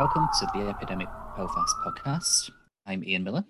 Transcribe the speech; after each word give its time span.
welcome 0.00 0.30
to 0.32 0.46
the 0.54 0.66
Epidemic 0.66 1.08
Belfast 1.36 1.76
podcast. 1.84 2.50
I'm 2.86 3.04
Ian 3.04 3.22
Miller, 3.22 3.44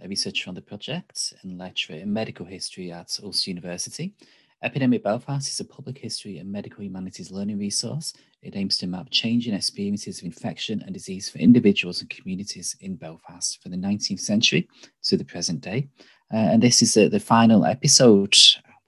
a 0.00 0.08
researcher 0.08 0.48
on 0.48 0.56
the 0.56 0.60
project 0.60 1.32
and 1.42 1.56
lecturer 1.56 1.94
in 1.94 2.12
medical 2.12 2.44
history 2.44 2.90
at 2.90 3.16
Ulster 3.22 3.50
University. 3.50 4.12
Epidemic 4.64 5.04
Belfast 5.04 5.48
is 5.48 5.60
a 5.60 5.64
public 5.64 5.96
history 5.96 6.38
and 6.38 6.50
medical 6.50 6.82
humanities 6.82 7.30
learning 7.30 7.60
resource. 7.60 8.14
It 8.42 8.56
aims 8.56 8.78
to 8.78 8.88
map 8.88 9.10
changing 9.12 9.54
experiences 9.54 10.18
of 10.18 10.24
infection 10.24 10.82
and 10.84 10.92
disease 10.92 11.28
for 11.28 11.38
individuals 11.38 12.00
and 12.00 12.10
communities 12.10 12.74
in 12.80 12.96
Belfast 12.96 13.62
from 13.62 13.70
the 13.70 13.78
19th 13.78 14.18
century 14.18 14.68
to 15.04 15.16
the 15.16 15.24
present 15.24 15.60
day. 15.60 15.86
Uh, 16.34 16.50
and 16.50 16.60
this 16.60 16.82
is 16.82 16.96
uh, 16.96 17.10
the 17.10 17.20
final 17.20 17.64
episode. 17.64 18.36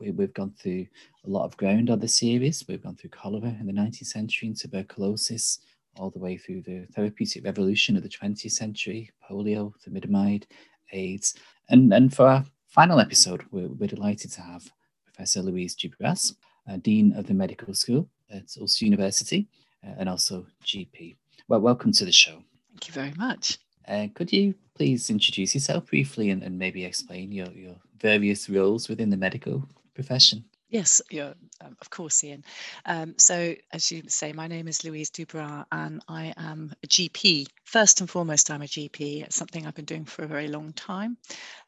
We, 0.01 0.10
we've 0.10 0.35
gone 0.35 0.55
through 0.60 0.88
a 1.24 1.30
lot 1.30 1.45
of 1.45 1.57
ground 1.57 1.91
on 1.91 2.01
the 2.01 2.09
series. 2.09 2.65
We've 2.69 2.83
gone 2.83 2.96
through 2.96 3.10
cholera 3.10 3.55
in 3.60 3.69
the 3.69 3.73
19th 3.73 4.07
century 4.07 4.49
and 4.49 4.59
tuberculosis, 4.59 5.60
all 5.97 6.11
the 6.11 6.19
way 6.19 6.37
through 6.37 6.62
the 6.62 6.87
therapeutic 6.95 7.45
revolution 7.45 7.97
of 7.97 8.02
the 8.02 8.09
20th 8.09 8.51
century, 8.51 9.11
polio, 9.29 9.73
thalidomide, 9.87 10.45
AIDS. 10.93 11.35
And, 11.69 11.93
and 11.93 12.15
for 12.15 12.27
our 12.27 12.45
final 12.69 13.01
episode, 13.01 13.45
we're, 13.51 13.69
we're 13.69 13.89
delighted 13.89 14.33
to 14.33 14.41
have 14.43 14.71
Professor 15.05 15.43
Louise 15.43 15.77
Dubras, 15.77 16.35
uh, 16.69 16.77
Dean 16.79 17.15
of 17.16 17.27
the 17.27 17.35
Medical 17.35 17.75
School 17.75 18.09
at 18.30 18.45
Ulster 18.61 18.85
University, 18.85 19.49
uh, 19.87 19.93
and 19.99 20.09
also 20.09 20.47
GP. 20.65 21.16
Well, 21.49 21.61
welcome 21.61 21.93
to 21.93 22.05
the 22.05 22.13
show. 22.13 22.43
Thank 22.71 22.88
you 22.88 22.95
very 22.95 23.13
much. 23.16 23.59
Uh, 23.87 24.09
could 24.15 24.33
you 24.33 24.55
please 24.74 25.11
introduce 25.11 25.55
yourself 25.55 25.87
briefly 25.87 26.30
and, 26.30 26.43
and 26.43 26.59
maybe 26.59 26.85
explain 26.85 27.30
your, 27.30 27.49
your 27.52 27.77
various 28.01 28.49
roles 28.49 28.88
within 28.88 29.11
the 29.11 29.16
medical 29.16 29.68
profession? 29.95 30.45
Yes, 30.75 31.01
yeah, 31.09 31.35
um, 31.61 31.77
of 31.80 31.89
course, 31.89 32.25
Ian. 32.25 32.43
Um, 32.85 33.15
so, 33.17 33.55
as 33.73 33.93
you 33.93 34.03
say, 34.09 34.33
my 34.33 34.49
name 34.49 34.67
is 34.67 34.83
Louise 34.83 35.09
Dubras, 35.09 35.65
and 35.71 36.03
I 36.09 36.35
am 36.37 36.73
a 36.83 36.89
GP. 36.89 37.47
First 37.63 38.01
and 38.01 38.11
foremost, 38.11 38.51
I'm 38.51 38.61
a 38.61 38.67
GP. 38.67 39.23
It's 39.23 39.37
something 39.37 39.69
I've 39.69 39.77
been 39.77 39.85
doing 39.85 40.05
for 40.05 40.25
a 40.25 40.27
very 40.27 40.49
long 40.49 40.73
time. 40.73 41.17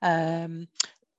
Um, 0.03 0.67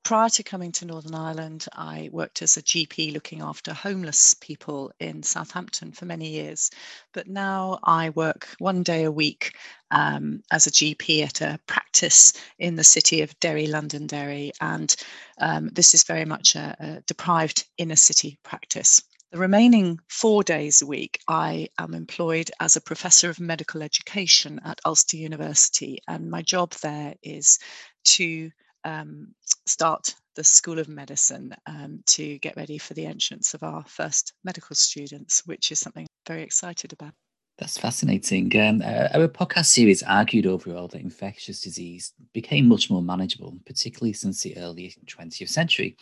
prior 0.07 0.29
to 0.29 0.41
coming 0.41 0.71
to 0.71 0.85
Northern 0.85 1.15
Ireland, 1.15 1.65
I 1.73 2.07
worked 2.13 2.41
as 2.41 2.55
a 2.55 2.61
GP 2.61 3.11
looking 3.11 3.41
after 3.41 3.73
homeless 3.73 4.35
people 4.35 4.93
in 5.01 5.21
Southampton 5.21 5.91
for 5.91 6.05
many 6.05 6.29
years. 6.29 6.71
But 7.13 7.27
now 7.27 7.79
I 7.83 8.11
work 8.11 8.47
one 8.57 8.83
day 8.83 9.03
a 9.03 9.11
week 9.11 9.57
um, 9.91 10.43
as 10.49 10.65
a 10.65 10.71
GP 10.71 11.25
at 11.25 11.41
a 11.41 11.59
practice 11.67 12.31
in 12.57 12.77
the 12.77 12.85
city 12.85 13.21
of 13.21 13.37
Derry, 13.41 13.67
Londonderry. 13.67 14.53
And 14.61 14.95
um, 15.41 15.71
this 15.73 15.93
is 15.93 16.05
very 16.05 16.23
much 16.23 16.55
a, 16.55 16.73
a 16.79 17.01
deprived 17.05 17.65
inner 17.77 17.97
city 17.97 18.39
practice. 18.43 19.01
The 19.33 19.39
remaining 19.39 19.99
four 20.07 20.41
days 20.41 20.81
a 20.81 20.87
week, 20.87 21.19
I 21.27 21.67
am 21.77 21.93
employed 21.93 22.49
as 22.61 22.77
a 22.77 22.81
professor 22.81 23.29
of 23.29 23.41
medical 23.41 23.83
education 23.83 24.61
at 24.63 24.79
Ulster 24.85 25.17
University, 25.17 25.99
and 26.07 26.31
my 26.31 26.43
job 26.43 26.71
there 26.75 27.15
is 27.21 27.59
to 28.05 28.51
um, 28.87 29.33
start 29.69 30.15
the 30.35 30.43
School 30.43 30.79
of 30.79 30.87
Medicine 30.87 31.55
um, 31.65 32.01
to 32.07 32.37
get 32.39 32.55
ready 32.55 32.77
for 32.77 32.93
the 32.93 33.05
entrance 33.05 33.53
of 33.53 33.63
our 33.63 33.83
first 33.87 34.33
medical 34.43 34.75
students, 34.75 35.43
which 35.45 35.71
is 35.71 35.79
something 35.79 36.03
I'm 36.03 36.33
very 36.33 36.43
excited 36.43 36.93
about. 36.93 37.13
That's 37.57 37.77
fascinating. 37.77 38.55
Um, 38.59 38.83
uh, 38.85 39.07
our 39.15 39.27
podcast 39.27 39.65
series 39.65 40.03
argued 40.03 40.45
overall 40.45 40.87
that 40.89 41.01
infectious 41.01 41.59
disease 41.59 42.13
became 42.31 42.67
much 42.67 42.91
more 42.91 43.01
manageable, 43.01 43.57
particularly 43.65 44.13
since 44.13 44.43
the 44.43 44.55
early 44.57 44.93
20th 45.07 45.49
century. 45.49 45.97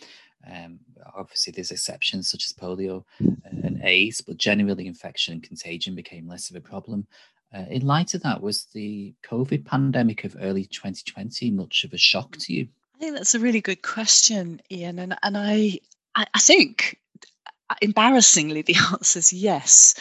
Um, 0.51 0.79
obviously, 1.15 1.51
there's 1.51 1.71
exceptions 1.71 2.29
such 2.29 2.45
as 2.45 2.51
polio 2.51 3.05
and 3.19 3.81
AIDS, 3.83 4.19
but 4.19 4.37
generally, 4.37 4.85
infection 4.85 5.33
and 5.33 5.43
contagion 5.43 5.95
became 5.95 6.27
less 6.27 6.49
of 6.49 6.57
a 6.57 6.61
problem. 6.61 7.07
Uh, 7.55 7.63
in 7.69 7.85
light 7.85 8.13
of 8.13 8.21
that, 8.23 8.41
was 8.41 8.65
the 8.73 9.13
COVID 9.23 9.65
pandemic 9.65 10.25
of 10.25 10.35
early 10.41 10.65
2020 10.65 11.51
much 11.51 11.85
of 11.85 11.93
a 11.93 11.97
shock 11.97 12.35
to 12.37 12.53
you? 12.53 12.67
I 12.95 12.97
think 12.97 13.17
that's 13.17 13.35
a 13.35 13.39
really 13.39 13.59
good 13.59 13.81
question, 13.81 14.61
Ian, 14.71 14.99
and 14.99 15.17
and 15.21 15.37
I 15.37 15.79
I, 16.15 16.25
I 16.33 16.39
think 16.39 16.97
uh, 17.69 17.75
embarrassingly 17.81 18.61
the 18.61 18.77
answer 18.91 19.19
is 19.19 19.33
yes. 19.33 19.95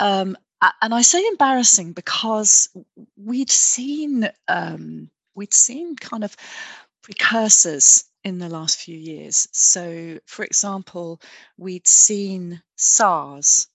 Um, 0.00 0.36
and 0.80 0.94
I 0.94 1.02
say 1.02 1.26
embarrassing 1.26 1.92
because 1.92 2.70
we'd 3.16 3.50
seen 3.50 4.30
um, 4.48 5.10
we'd 5.34 5.52
seen 5.52 5.96
kind 5.96 6.24
of 6.24 6.34
precursors 7.02 8.04
in 8.24 8.38
the 8.38 8.48
last 8.48 8.78
few 8.78 8.96
years. 8.96 9.46
So, 9.52 10.18
for 10.24 10.42
example, 10.44 11.20
we'd 11.58 11.86
seen 11.86 12.62
SARS, 12.76 13.68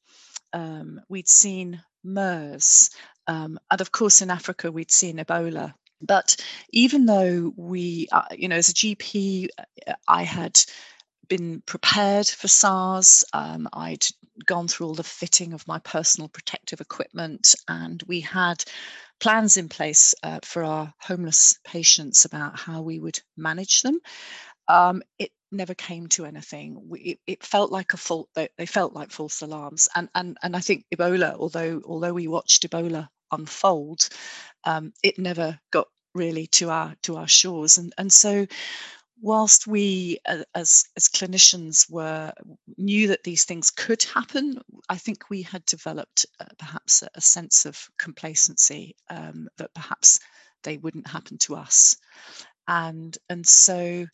um, 0.54 1.02
we'd 1.08 1.28
seen 1.28 1.84
MERS, 2.04 2.90
um, 3.28 3.60
and 3.70 3.82
of 3.82 3.92
course, 3.92 4.24
in 4.24 4.32
Africa, 4.32 4.72
we'd 4.72 4.92
seen 4.92 5.18
Ebola. 5.18 5.76
But 6.06 6.38
even 6.72 7.06
though 7.06 7.54
we, 7.56 8.08
uh, 8.12 8.24
you 8.32 8.48
know, 8.48 8.56
as 8.56 8.70
a 8.70 8.74
GP, 8.74 9.48
I 10.08 10.24
had 10.24 10.60
been 11.28 11.62
prepared 11.66 12.28
for 12.28 12.48
SARS. 12.48 13.24
Um, 13.34 13.68
I'd 13.74 14.06
gone 14.46 14.68
through 14.68 14.88
all 14.88 14.96
the 14.96 15.04
fitting 15.04 15.54
of 15.54 15.68
my 15.68 15.80
personal 15.80 16.30
protective 16.30 16.82
equipment, 16.82 17.56
and 17.68 18.02
we 18.08 18.22
had 18.22 18.64
plans 19.20 19.58
in 19.58 19.70
place 19.70 20.14
uh, 20.24 20.40
for 20.44 20.64
our 20.64 20.94
homeless 21.00 21.58
patients 21.64 22.26
about 22.26 22.60
how 22.60 22.82
we 22.82 23.00
would 23.00 23.20
manage 23.38 23.82
them. 23.82 24.00
Um, 24.68 25.02
it 25.20 25.32
never 25.52 25.74
came 25.74 26.08
to 26.08 26.26
anything. 26.26 26.90
We, 26.90 27.00
it, 27.00 27.20
it, 27.28 27.44
felt 27.44 27.72
like 27.72 27.94
a 27.94 27.98
fault. 27.98 28.30
They, 28.36 28.50
they 28.58 28.66
felt 28.66 28.94
like 28.94 29.12
false 29.12 29.42
alarms, 29.42 29.88
and 29.96 30.10
and 30.16 30.38
and 30.42 30.56
I 30.56 30.60
think 30.60 30.86
Ebola, 30.94 31.36
although 31.36 31.82
although 31.86 32.14
we 32.14 32.28
watched 32.28 32.70
Ebola 32.70 33.08
unfold, 33.32 34.10
um, 34.64 34.94
it 35.04 35.20
never 35.20 35.60
got 35.72 35.88
really 36.16 36.48
to 36.48 36.70
our 36.70 36.96
to 37.04 37.18
our 37.18 37.28
shores. 37.28 37.78
And 37.78 37.94
and 37.98 38.12
so, 38.12 38.48
whilst 39.22 39.68
we 39.68 40.18
as 40.26 40.86
as 40.96 41.08
clinicians 41.10 41.90
were 41.90 42.34
knew 42.78 43.08
that 43.10 43.24
these 43.24 43.46
things 43.46 43.70
could 43.70 44.04
happen, 44.04 44.60
I 44.90 44.98
think 44.98 45.30
we 45.30 45.42
had 45.42 45.66
developed 45.66 46.26
uh, 46.40 46.46
perhaps 46.58 47.04
a, 47.04 47.10
a, 47.16 47.22
sense 47.22 47.66
of 47.66 47.90
complacency 48.00 48.96
um, 49.10 49.48
that 49.58 49.74
perhaps 49.74 50.20
they 50.64 50.78
wouldn't 50.78 51.08
happen 51.08 51.38
to 51.40 51.56
us. 51.56 51.98
And 52.68 53.16
and 53.30 53.46
so 53.46 54.08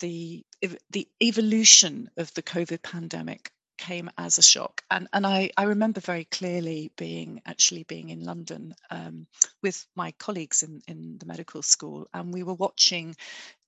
the 0.00 0.44
the 0.90 1.08
evolution 1.22 2.10
of 2.16 2.32
the 2.34 2.42
COVID 2.42 2.82
pandemic 2.82 3.50
came 3.78 4.10
as 4.18 4.38
a 4.38 4.42
shock. 4.42 4.82
And, 4.90 5.08
and 5.12 5.26
I, 5.26 5.50
I 5.56 5.64
remember 5.64 6.00
very 6.00 6.24
clearly 6.24 6.92
being 6.96 7.40
actually 7.46 7.84
being 7.84 8.10
in 8.10 8.24
London 8.24 8.74
um, 8.90 9.26
with 9.62 9.86
my 9.94 10.12
colleagues 10.18 10.62
in, 10.62 10.82
in 10.86 11.18
the 11.18 11.26
medical 11.26 11.62
school, 11.62 12.08
and 12.12 12.34
we 12.34 12.42
were 12.42 12.54
watching 12.54 13.16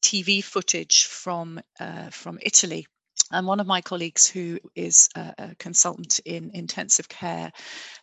TV 0.02 0.42
footage 0.44 1.04
from 1.04 1.60
uh, 1.78 2.10
from 2.10 2.38
Italy. 2.42 2.86
And 3.32 3.46
one 3.46 3.60
of 3.60 3.66
my 3.66 3.80
colleagues, 3.80 4.26
who 4.26 4.58
is 4.74 5.08
a, 5.14 5.34
a 5.38 5.54
consultant 5.56 6.18
in 6.24 6.50
intensive 6.52 7.08
care, 7.08 7.52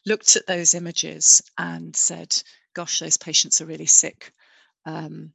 looked 0.05 0.35
at 0.37 0.47
those 0.47 0.73
images 0.73 1.41
and 1.57 1.95
said, 1.95 2.35
"Gosh, 2.73 2.99
those 2.99 3.17
patients 3.17 3.61
are 3.61 3.65
really 3.65 3.87
sick." 3.87 4.31
Um, 4.85 5.33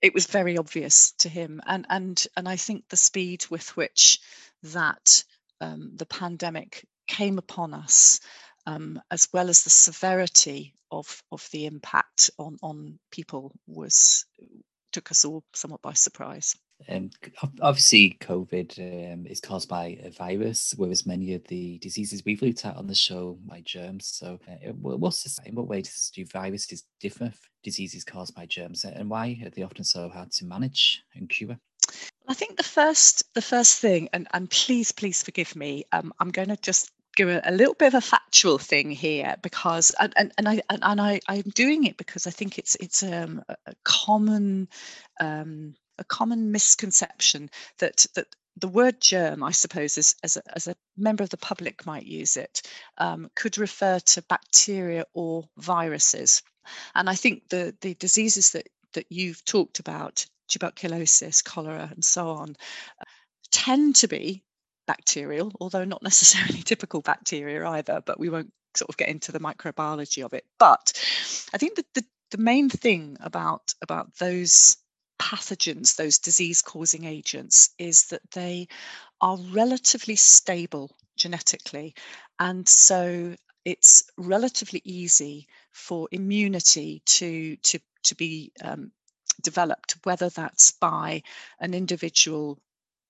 it 0.00 0.14
was 0.14 0.26
very 0.26 0.58
obvious 0.58 1.12
to 1.12 1.28
him 1.28 1.62
and 1.66 1.86
and 1.88 2.26
and 2.36 2.48
i 2.48 2.56
think 2.56 2.88
the 2.88 2.96
speed 2.96 3.44
with 3.50 3.76
which 3.76 4.18
that 4.64 5.24
um, 5.62 5.92
the 5.94 6.06
pandemic 6.06 6.84
came 7.06 7.38
upon 7.38 7.72
us, 7.72 8.20
um, 8.66 9.00
as 9.10 9.28
well 9.32 9.48
as 9.48 9.62
the 9.62 9.70
severity 9.70 10.74
of, 10.90 11.22
of 11.30 11.48
the 11.52 11.66
impact 11.66 12.30
on, 12.38 12.58
on 12.62 12.98
people, 13.10 13.52
was 13.66 14.26
took 14.92 15.10
us 15.10 15.24
all 15.24 15.42
somewhat 15.54 15.80
by 15.80 15.94
surprise. 15.94 16.54
Um, 16.88 17.10
obviously, 17.60 18.18
COVID 18.20 19.14
um, 19.14 19.26
is 19.26 19.40
caused 19.40 19.68
by 19.68 19.98
a 20.02 20.10
virus, 20.10 20.74
whereas 20.76 21.06
many 21.06 21.32
of 21.34 21.44
the 21.44 21.78
diseases 21.78 22.24
we've 22.24 22.42
looked 22.42 22.66
at 22.66 22.76
on 22.76 22.88
the 22.88 22.94
show 22.94 23.38
by 23.46 23.62
germs. 23.64 24.06
So, 24.06 24.38
uh, 24.48 24.72
what's 24.72 25.22
this, 25.22 25.38
in 25.46 25.54
what 25.54 25.68
ways 25.68 26.10
do 26.14 26.24
viruses 26.26 26.84
differ 27.00 27.26
from 27.26 27.50
diseases 27.62 28.04
caused 28.04 28.34
by 28.34 28.46
germs, 28.46 28.84
and 28.84 29.08
why 29.08 29.40
are 29.44 29.50
they 29.50 29.62
often 29.62 29.84
so 29.84 30.08
hard 30.08 30.32
to 30.32 30.44
manage 30.44 31.02
and 31.14 31.28
cure? 31.28 31.56
I 32.28 32.34
think 32.34 32.56
the 32.56 32.62
first 32.62 33.24
the 33.34 33.42
first 33.42 33.78
thing, 33.78 34.08
and, 34.12 34.28
and 34.32 34.48
please, 34.48 34.92
please 34.92 35.22
forgive 35.22 35.56
me, 35.56 35.84
um, 35.92 36.12
I'm 36.20 36.30
going 36.30 36.48
to 36.48 36.56
just 36.56 36.90
give 37.16 37.28
a, 37.28 37.42
a, 37.44 37.52
little 37.52 37.74
bit 37.74 37.88
of 37.88 37.94
a 37.94 38.00
factual 38.00 38.58
thing 38.58 38.90
here 38.90 39.36
because 39.42 39.92
and, 40.00 40.12
and, 40.16 40.32
and 40.38 40.48
I 40.48 40.62
and, 40.70 41.00
I 41.00 41.20
I'm 41.28 41.50
doing 41.54 41.84
it 41.84 41.96
because 41.96 42.26
I 42.26 42.30
think 42.30 42.58
it's 42.58 42.74
it's 42.76 43.02
um, 43.02 43.42
a 43.48 43.74
common 43.84 44.68
um, 45.20 45.74
a 45.98 46.04
common 46.04 46.52
misconception 46.52 47.50
that 47.78 48.06
that 48.14 48.28
the 48.56 48.68
word 48.68 49.00
germ, 49.00 49.42
I 49.42 49.50
suppose, 49.50 49.96
as, 49.96 50.14
as, 50.22 50.36
a, 50.36 50.42
as 50.54 50.68
a 50.68 50.76
member 50.96 51.24
of 51.24 51.30
the 51.30 51.38
public 51.38 51.86
might 51.86 52.04
use 52.04 52.36
it, 52.36 52.62
um, 52.98 53.30
could 53.34 53.56
refer 53.56 53.98
to 53.98 54.22
bacteria 54.22 55.06
or 55.14 55.44
viruses. 55.56 56.42
And 56.94 57.08
I 57.08 57.14
think 57.14 57.48
the, 57.48 57.74
the 57.80 57.94
diseases 57.94 58.50
that, 58.50 58.68
that 58.92 59.06
you've 59.08 59.44
talked 59.44 59.78
about 59.78 60.26
tuberculosis, 60.52 61.42
cholera, 61.42 61.88
and 61.92 62.04
so 62.04 62.28
on, 62.30 62.56
tend 63.50 63.96
to 63.96 64.08
be 64.08 64.44
bacterial, 64.86 65.52
although 65.60 65.84
not 65.84 66.02
necessarily 66.02 66.62
typical 66.64 67.00
bacteria 67.00 67.66
either, 67.66 68.02
but 68.04 68.18
we 68.20 68.28
won't 68.28 68.52
sort 68.76 68.88
of 68.88 68.96
get 68.96 69.08
into 69.08 69.32
the 69.32 69.40
microbiology 69.40 70.24
of 70.24 70.32
it. 70.32 70.44
But 70.58 70.92
I 71.52 71.58
think 71.58 71.76
that 71.76 71.86
the, 71.94 72.04
the 72.30 72.38
main 72.38 72.68
thing 72.70 73.16
about 73.20 73.74
about 73.82 74.14
those 74.18 74.76
pathogens, 75.20 75.96
those 75.96 76.18
disease 76.18 76.62
causing 76.62 77.04
agents, 77.04 77.70
is 77.78 78.06
that 78.06 78.22
they 78.32 78.68
are 79.20 79.38
relatively 79.52 80.16
stable 80.16 80.96
genetically. 81.16 81.94
And 82.38 82.68
so 82.68 83.36
it's 83.64 84.04
relatively 84.16 84.82
easy 84.84 85.46
for 85.70 86.08
immunity 86.10 87.02
to, 87.06 87.56
to, 87.56 87.78
to 88.04 88.14
be 88.16 88.52
um, 88.62 88.90
developed, 89.40 89.96
whether 90.04 90.28
that's 90.28 90.72
by 90.72 91.22
an 91.60 91.74
individual 91.74 92.58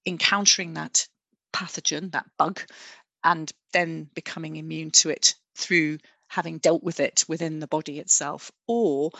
encountering 0.06 0.74
that 0.74 1.06
pathogen, 1.52 2.12
that 2.12 2.26
bug, 2.38 2.60
and 3.24 3.52
then 3.72 4.08
becoming 4.14 4.56
immune 4.56 4.90
to 4.90 5.10
it 5.10 5.34
through 5.56 5.98
having 6.28 6.58
dealt 6.58 6.82
with 6.82 6.98
it 7.00 7.24
within 7.28 7.58
the 7.58 7.66
body 7.66 7.98
itself, 7.98 8.50
or 8.66 9.10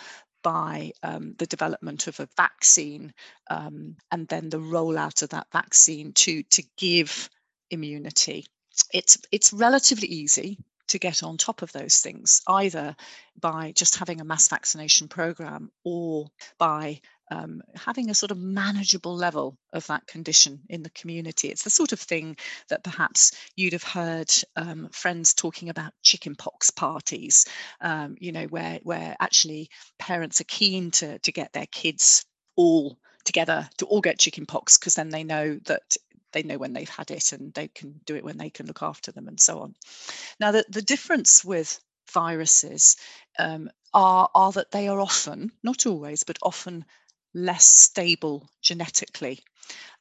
by 0.43 0.93
um, 1.03 1.35
the 1.39 1.47
development 1.47 2.07
of 2.07 2.19
a 2.21 2.29
vaccine 2.37 3.13
um, 3.49 3.97
and 4.11 4.27
then 4.29 4.49
the 4.49 4.59
rollout 4.59 5.23
of 5.23 5.31
that 5.31 5.47
vaccine 5.53 6.13
to 6.13 6.43
to 6.45 6.63
give 6.77 7.29
immunity. 7.71 8.47
It's 8.93 9.19
it's 9.31 9.53
relatively 9.53 10.09
easy 10.09 10.59
to 10.93 10.99
get 10.99 11.23
on 11.23 11.37
top 11.37 11.63
of 11.63 11.73
those 11.73 11.99
things, 11.99 12.43
either 12.47 12.95
by 13.41 13.73
just 13.73 13.97
having 13.97 14.21
a 14.21 14.25
mass 14.25 14.49
vaccination 14.49 15.09
program 15.09 15.71
or 15.85 16.29
by 16.59 17.01
um, 17.31 17.63
having 17.75 18.11
a 18.11 18.15
sort 18.15 18.31
of 18.31 18.39
manageable 18.39 19.17
level 19.17 19.57
of 19.73 19.87
that 19.87 20.07
condition 20.07 20.61
in 20.69 20.83
the 20.83 20.91
community. 20.91 21.49
It's 21.49 21.65
the 21.65 21.71
sort 21.71 21.93
of 21.93 22.01
thing 22.01 22.37
that 22.69 22.85
perhaps 22.85 23.33
you'd 23.57 23.73
have 23.73 23.83
heard 23.83 24.31
um, 24.55 24.91
friends 24.93 25.33
talking 25.33 25.71
about 25.71 25.95
chickenpox 26.03 26.71
parties, 26.71 27.47
um, 27.81 28.17
you 28.21 28.33
know, 28.33 28.45
where 28.45 28.81
where 28.83 29.17
actually 29.19 29.71
parents 29.99 30.41
are 30.41 30.45
keen 30.45 30.91
to 30.93 31.19
to 31.21 31.33
get 31.33 31.53
their 31.53 31.67
kids 31.67 32.27
all 32.55 32.99
together 33.25 33.69
to 33.79 33.87
all 33.87 34.01
get 34.01 34.19
chickenpox 34.19 34.77
because 34.77 34.95
then 34.95 35.09
they 35.09 35.25
know 35.25 35.59
that 35.65 35.97
they 36.33 36.43
know 36.43 36.59
when 36.59 36.73
they've 36.73 36.89
had 36.89 37.11
it 37.11 37.33
and 37.33 37.53
they 37.55 37.69
can 37.69 38.01
do 38.05 38.17
it 38.17 38.25
when 38.25 38.39
they 38.39 38.51
can 38.51 38.67
look 38.67 38.83
after 38.83 39.13
them 39.13 39.29
and 39.29 39.41
so 39.41 39.61
on. 39.61 39.75
Now, 40.41 40.53
the, 40.53 40.65
the 40.69 40.83
difference 40.83 41.45
with 41.45 41.81
viruses 42.13 42.97
um, 43.39 43.71
are, 43.95 44.29
are 44.35 44.53
that 44.53 44.71
they 44.71 44.89
are 44.89 45.01
often, 45.01 45.53
not 45.63 45.87
always, 45.87 46.25
but 46.25 46.39
often 46.43 46.85
less 47.35 47.65
stable 47.65 48.49
genetically. 48.61 49.41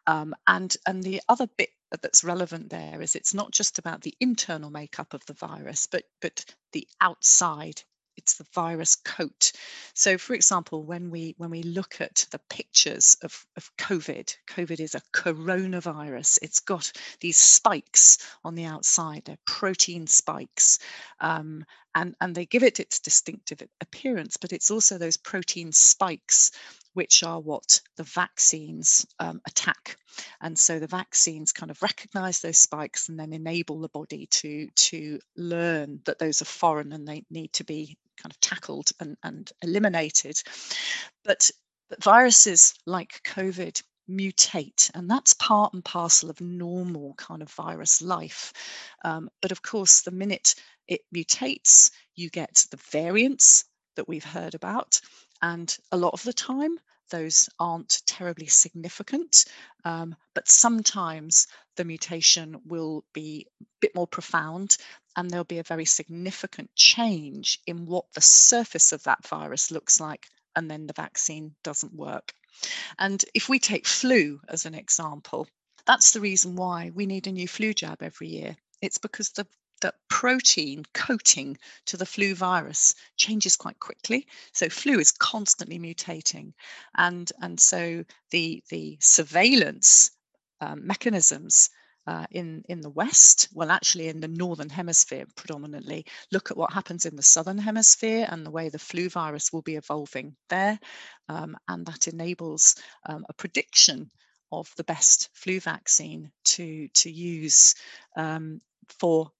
Um, 0.08 0.34
and, 0.48 0.76
and 0.86 1.04
the 1.04 1.22
other 1.30 1.48
bit 1.58 1.70
that's 2.02 2.24
relevant 2.24 2.70
there 2.70 3.02
is 3.02 3.16
it's 3.16 3.34
not 3.34 3.52
just 3.52 3.78
about 3.78 4.02
the 4.02 4.16
internal 4.20 4.70
makeup 4.70 5.14
of 5.14 5.26
the 5.26 5.34
virus, 5.34 5.88
but, 5.88 6.04
but 6.22 6.46
the 6.72 6.88
outside 7.00 7.82
it's 8.22 8.36
the 8.36 8.46
virus 8.54 8.96
coat. 8.96 9.52
So, 9.96 10.18
for 10.18 10.34
example, 10.36 10.84
when 10.84 11.10
we 11.10 11.34
when 11.38 11.50
we 11.50 11.64
look 11.64 12.00
at 12.00 12.28
the 12.32 12.40
pictures 12.50 13.18
of, 13.24 13.46
of 13.58 13.72
COVID, 13.78 14.36
COVID 14.48 14.80
is 14.80 14.96
a 14.96 15.02
coronavirus. 15.14 16.40
It's 16.42 16.60
got 16.60 16.92
these 17.20 17.38
spikes 17.38 18.20
on 18.44 18.56
the 18.56 18.66
outside. 18.66 19.24
They're 19.26 19.38
protein 19.46 20.06
spikes, 20.06 20.80
um, 21.20 21.66
and 21.96 22.16
and 22.22 22.36
they 22.36 22.46
give 22.46 22.64
it 22.64 22.80
its 22.80 23.00
distinctive 23.00 23.64
appearance. 23.82 24.38
But 24.38 24.54
it's 24.54 24.70
also 24.70 24.98
those 24.98 25.18
protein 25.18 25.72
spikes 25.72 26.52
which 26.94 27.24
are 27.24 27.40
what 27.40 27.82
the 27.98 28.04
vaccines 28.04 29.06
um, 29.20 29.42
attack. 29.48 29.96
And 30.42 30.58
so 30.58 30.80
the 30.80 30.88
vaccines 30.88 31.54
kind 31.54 31.72
of 31.72 31.82
recognize 31.82 32.40
those 32.40 32.58
spikes 32.58 33.10
and 33.10 33.20
then 33.20 33.34
enable 33.34 33.80
the 33.80 33.90
body 33.90 34.28
to, 34.32 34.68
to 34.68 35.20
learn 35.38 36.02
that 36.06 36.20
those 36.20 36.42
are 36.42 36.46
foreign 36.46 36.92
and 36.92 37.08
they 37.08 37.24
need 37.30 37.54
to 37.54 37.64
be 37.64 37.98
kind 38.22 38.32
of 38.32 38.40
tackled 38.40 38.90
and, 39.00 39.18
and 39.24 39.52
eliminated. 39.62 40.42
But, 41.24 41.50
but 41.90 42.04
viruses 42.04 42.74
like 42.86 43.22
COVID 43.26 43.82
mutate, 44.10 44.92
and 44.94 45.10
that's 45.10 45.34
part 45.36 45.74
and 45.74 45.84
parcel 45.84 46.30
of 46.30 46.42
normal 46.42 47.14
kind 47.16 47.42
of 47.42 47.52
virus 47.52 48.02
life. 48.02 48.54
Um, 49.04 49.30
but 49.42 49.52
of 49.52 49.62
course, 49.62 50.02
the 50.02 50.12
minute 50.12 50.56
it 50.88 51.02
mutates, 51.16 51.92
you 52.16 52.30
get 52.30 52.66
the 52.72 52.80
variants 52.92 53.66
that 53.96 54.08
we've 54.08 54.26
heard 54.26 54.56
about. 54.56 55.00
And 55.42 55.76
a 55.92 55.98
lot 55.98 56.14
of 56.14 56.24
the 56.24 56.34
time, 56.34 56.78
those 57.12 57.50
aren't 57.60 58.02
terribly 58.08 58.48
significant, 58.48 59.46
um, 59.86 60.16
but 60.34 60.50
sometimes 60.50 61.48
the 61.76 61.86
mutation 61.86 62.60
will 62.66 63.04
be 63.14 63.48
a 63.62 63.66
bit 63.80 63.96
more 63.96 64.08
profound 64.08 64.78
and 65.16 65.30
there'll 65.30 65.44
be 65.44 65.60
a 65.60 65.64
very 65.64 65.86
significant 65.86 66.74
change 66.76 67.60
in 67.68 67.86
what 67.86 68.06
the 68.14 68.22
surface 68.22 68.92
of 68.92 69.04
that 69.04 69.28
virus 69.28 69.70
looks 69.72 70.00
like, 70.00 70.28
and 70.56 70.72
then 70.72 70.88
the 70.88 70.94
vaccine 70.94 71.54
doesn't 71.64 71.94
work. 71.94 72.34
And 72.98 73.24
if 73.34 73.50
we 73.50 73.60
take 73.60 73.88
flu 73.88 74.40
as 74.48 74.66
an 74.66 74.76
example, 74.76 75.48
that's 75.86 76.12
the 76.12 76.22
reason 76.22 76.56
why 76.56 76.92
we 76.94 77.06
need 77.06 77.28
a 77.28 77.32
new 77.32 77.48
flu 77.48 77.74
jab 77.74 78.02
every 78.02 78.28
year. 78.28 78.56
It's 78.82 78.98
because 78.98 79.30
the 79.30 79.48
that 79.82 79.96
protein 80.10 80.84
coating 80.94 81.58
to 81.88 81.98
the 81.98 82.06
flu 82.06 82.36
virus 82.36 82.96
changes 83.18 83.56
quite 83.56 83.80
quickly. 83.80 84.28
So 84.54 84.70
flu 84.70 85.00
is 85.00 85.12
constantly 85.12 85.80
mutating, 85.80 86.54
and 86.96 87.32
and 87.42 87.60
so 87.60 88.04
the 88.32 88.64
the 88.70 88.98
surveillance 89.02 90.12
um, 90.62 90.86
mechanisms 90.86 91.70
uh, 92.08 92.26
in 92.32 92.64
in 92.68 92.82
the 92.82 92.90
west 92.90 93.48
well 93.54 93.70
actually 93.70 94.08
in 94.08 94.20
the 94.20 94.28
northern 94.28 94.70
hemisphere 94.70 95.26
predominantly 95.36 96.06
look 96.32 96.50
at 96.50 96.58
what 96.58 96.74
happens 96.74 97.06
in 97.06 97.16
the 97.16 97.24
southern 97.24 97.58
hemisphere 97.58 98.28
and 98.30 98.46
the 98.46 98.52
way 98.52 98.70
the 98.70 98.80
flu 98.80 99.10
virus 99.10 99.54
will 99.54 99.62
be 99.62 99.76
evolving 99.76 100.36
there 100.50 100.80
um, 101.30 101.56
and 101.68 101.86
that 101.86 102.08
enables 102.08 102.76
um, 103.08 103.26
a 103.30 103.34
prediction 103.34 104.10
of 104.52 104.72
the 104.78 104.84
best 104.84 105.30
flu 105.34 105.60
vaccine 105.60 106.32
to 106.44 106.88
to 106.90 107.12
use 107.12 107.76
um, 108.16 108.60
for 109.00 109.32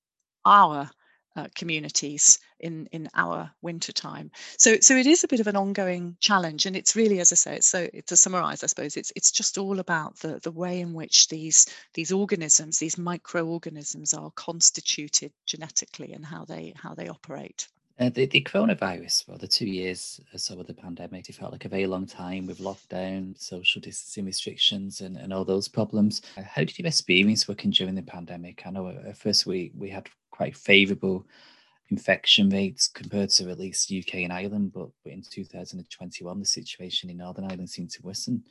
our 0.46 0.90
uh, 1.36 1.48
communities 1.56 2.40
in 2.60 2.88
in 2.92 3.08
our 3.16 3.50
winter 3.62 3.94
time 3.94 4.30
so 4.58 4.78
so 4.82 4.96
it 4.96 5.08
is 5.08 5.24
a 5.24 5.28
bit 5.28 5.40
of 5.40 5.48
an 5.48 5.56
ongoing 5.56 6.18
challenge 6.20 6.66
and 6.66 6.76
it's 6.76 6.96
really 6.96 7.20
as 7.20 7.32
i 7.32 7.36
say 7.36 7.60
so 7.62 7.88
to 8.06 8.18
summarize 8.18 8.64
i 8.64 8.68
suppose 8.68 8.98
it's 8.98 9.14
it's 9.16 9.32
just 9.32 9.58
all 9.58 9.80
about 9.80 10.18
the 10.18 10.40
the 10.44 10.52
way 10.52 10.82
in 10.82 10.94
which 10.94 11.30
these 11.30 11.68
these 11.94 12.12
organisms 12.12 12.80
these 12.80 12.98
microorganisms 12.98 14.14
are 14.14 14.32
constituted 14.36 15.32
genetically 15.46 16.12
and 16.12 16.26
how 16.26 16.44
they 16.44 16.74
how 16.76 16.94
they 16.94 17.08
operate 17.08 17.68
uh, 18.00 18.10
the, 18.10 18.26
the 18.26 18.42
coronavirus, 18.42 19.28
well, 19.28 19.38
the 19.38 19.48
two 19.48 19.68
years 19.68 20.20
or 20.34 20.40
so 20.40 20.60
of 20.60 20.66
the 20.66 20.74
pandemic, 20.74 21.30
it 21.30 21.36
felt 21.36 21.52
like 21.52 21.66
a 21.66 21.70
very 21.70 21.86
long 21.86 22.08
time 22.08 22.48
with 22.48 22.58
lockdown, 22.58 23.40
social 23.40 23.80
distancing 23.80 24.26
restrictions, 24.26 25.02
and, 25.02 25.18
and 25.18 25.32
all 25.32 25.46
those 25.46 25.68
problems. 25.68 26.24
Uh, 26.36 26.42
how 26.42 26.64
did 26.64 26.80
you 26.80 26.86
experience 26.86 27.48
working 27.48 27.70
during 27.70 27.94
the 27.94 28.02
pandemic? 28.02 28.64
I 28.66 28.72
know 28.72 28.88
at 28.88 29.18
first 29.18 29.46
we, 29.46 29.72
we 29.76 29.90
had 29.90 30.10
quite 30.32 30.56
favourable 30.56 31.26
infection 31.90 32.50
rates 32.50 32.88
compared 32.88 33.30
to 33.30 33.50
at 33.50 33.60
least 33.60 33.92
UK 33.92 34.16
and 34.16 34.34
Ireland, 34.34 34.72
but, 34.74 34.90
but 35.04 35.14
in 35.14 35.22
2021, 35.22 36.40
the 36.40 36.46
situation 36.46 37.10
in 37.10 37.18
Northern 37.18 37.46
Ireland 37.46 37.70
seemed 37.70 37.92
to 37.92 38.02
worsen. 38.02 38.44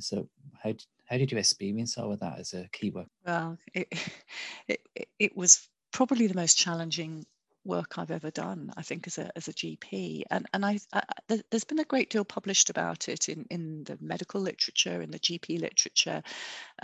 So, 0.00 0.28
how, 0.62 0.74
how 1.06 1.16
did 1.16 1.32
you 1.32 1.38
experience 1.38 1.96
all 1.96 2.12
of 2.12 2.20
that 2.20 2.38
as 2.38 2.52
a 2.52 2.68
key 2.72 2.90
worker? 2.90 3.08
Well, 3.24 3.58
it, 3.72 3.88
it, 4.68 4.80
it 5.18 5.36
was 5.36 5.68
probably 5.92 6.26
the 6.26 6.34
most 6.34 6.58
challenging 6.58 7.24
work 7.68 7.98
I've 7.98 8.10
ever 8.10 8.30
done, 8.30 8.72
I 8.76 8.82
think, 8.82 9.06
as 9.06 9.18
a 9.18 9.30
as 9.36 9.46
a 9.46 9.52
GP, 9.52 10.22
and 10.30 10.46
and 10.52 10.66
I, 10.66 10.80
I, 10.92 11.02
there's 11.28 11.64
been 11.64 11.78
a 11.78 11.84
great 11.84 12.10
deal 12.10 12.24
published 12.24 12.70
about 12.70 13.08
it 13.08 13.28
in 13.28 13.46
in 13.50 13.84
the 13.84 13.96
medical 14.00 14.40
literature, 14.40 15.00
in 15.02 15.12
the 15.12 15.20
GP 15.20 15.60
literature, 15.60 16.22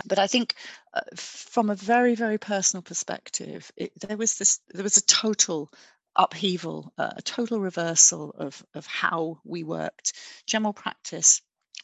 but 0.05 0.19
I 0.19 0.27
think 0.27 0.55
uh, 0.93 1.01
from 1.15 1.69
a 1.69 1.75
very 1.75 2.15
very 2.15 2.37
personal 2.37 2.83
perspective, 2.83 3.71
it, 3.75 3.91
there 3.99 4.17
was 4.17 4.37
this 4.37 4.59
there 4.69 4.83
was 4.83 4.97
a 4.97 5.05
total 5.05 5.71
upheaval, 6.15 6.93
uh, 6.97 7.13
a 7.17 7.21
total 7.21 7.59
reversal 7.59 8.33
of 8.37 8.63
of 8.73 8.85
how 8.85 9.39
we 9.43 9.63
worked. 9.63 10.13
General 10.45 10.73
practice 10.73 11.41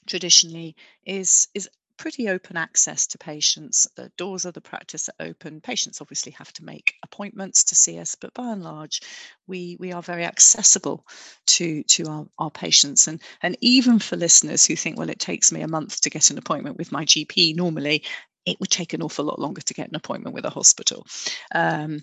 traditionally 0.08 0.76
is 1.06 1.48
is 1.54 1.70
pretty 2.02 2.30
open 2.30 2.58
access 2.58 3.06
to 3.06 3.20
patients. 3.20 3.88
The 3.96 4.12
doors 4.18 4.46
of 4.46 4.56
the 4.56 4.60
practice 4.60 5.08
are 5.08 5.28
open. 5.28 5.62
Patients 5.62 6.02
obviously 6.02 6.32
have 6.32 6.52
to 6.54 6.66
make 6.66 6.96
appointments 7.04 7.64
to 7.66 7.76
see 7.76 8.00
us, 8.00 8.16
but 8.16 8.34
by 8.34 8.52
and 8.52 8.64
large, 8.64 9.04
we, 9.46 9.78
we 9.80 9.92
are 9.92 10.02
very 10.02 10.26
accessible 10.26 11.06
to, 11.46 11.84
to 11.84 12.08
our, 12.08 12.26
our 12.40 12.50
patients. 12.50 13.08
And, 13.08 13.22
and 13.44 13.56
even 13.62 14.00
for 14.00 14.16
listeners 14.16 14.66
who 14.66 14.76
think, 14.76 14.98
well, 14.98 15.12
it 15.12 15.20
takes 15.20 15.52
me 15.52 15.62
a 15.62 15.68
month 15.68 16.02
to 16.02 16.10
get 16.10 16.32
an 16.32 16.40
appointment 16.40 16.80
with 16.80 16.92
my 16.92 17.06
GP 17.06 17.56
normally, 17.56 18.04
it 18.48 18.60
would 18.60 18.72
take 18.72 18.94
an 18.94 19.04
awful 19.04 19.26
lot 19.26 19.38
longer 19.38 19.62
to 19.62 19.74
get 19.76 19.90
an 19.90 19.96
appointment 19.96 20.34
with 20.34 20.46
a 20.46 20.50
hospital. 20.50 21.06
Um, 21.54 22.02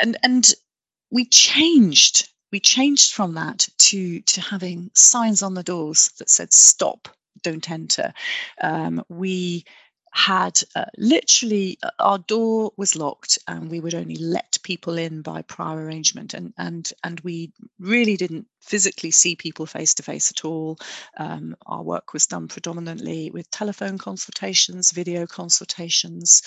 and, 0.00 0.16
and 0.24 0.52
we 1.12 1.26
changed 1.26 2.28
we 2.50 2.58
changed 2.58 3.12
from 3.12 3.34
that 3.34 3.68
to 3.78 4.20
to 4.22 4.40
having 4.40 4.90
signs 4.94 5.42
on 5.42 5.54
the 5.54 5.62
doors 5.62 6.10
that 6.18 6.28
said 6.28 6.52
stop 6.52 7.08
don't 7.42 7.70
enter. 7.70 8.12
Um, 8.60 9.04
we 9.08 9.64
had 10.16 10.62
uh, 10.74 10.86
literally 10.96 11.78
uh, 11.82 11.90
our 11.98 12.16
door 12.16 12.72
was 12.78 12.96
locked 12.96 13.38
and 13.48 13.70
we 13.70 13.80
would 13.80 13.94
only 13.94 14.16
let 14.16 14.56
people 14.62 14.96
in 14.96 15.20
by 15.20 15.42
prior 15.42 15.76
arrangement 15.76 16.32
and 16.32 16.54
and 16.56 16.90
and 17.04 17.20
we 17.20 17.52
really 17.78 18.16
didn't 18.16 18.46
physically 18.62 19.10
see 19.10 19.36
people 19.36 19.66
face 19.66 19.92
to 19.92 20.02
face 20.02 20.30
at 20.30 20.42
all 20.42 20.78
um, 21.18 21.54
our 21.66 21.82
work 21.82 22.14
was 22.14 22.26
done 22.26 22.48
predominantly 22.48 23.30
with 23.30 23.50
telephone 23.50 23.98
consultations 23.98 24.90
video 24.90 25.26
consultations 25.26 26.42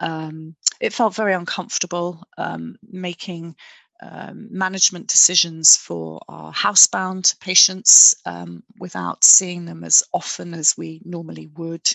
um, 0.00 0.56
it 0.80 0.94
felt 0.94 1.14
very 1.14 1.34
uncomfortable 1.34 2.22
um, 2.38 2.76
making 2.90 3.54
um, 4.02 4.48
management 4.50 5.06
decisions 5.06 5.76
for 5.76 6.20
our 6.28 6.52
housebound 6.52 7.38
patients 7.40 8.14
um, 8.26 8.62
without 8.78 9.24
seeing 9.24 9.64
them 9.64 9.84
as 9.84 10.02
often 10.12 10.54
as 10.54 10.76
we 10.76 11.00
normally 11.04 11.48
would. 11.56 11.88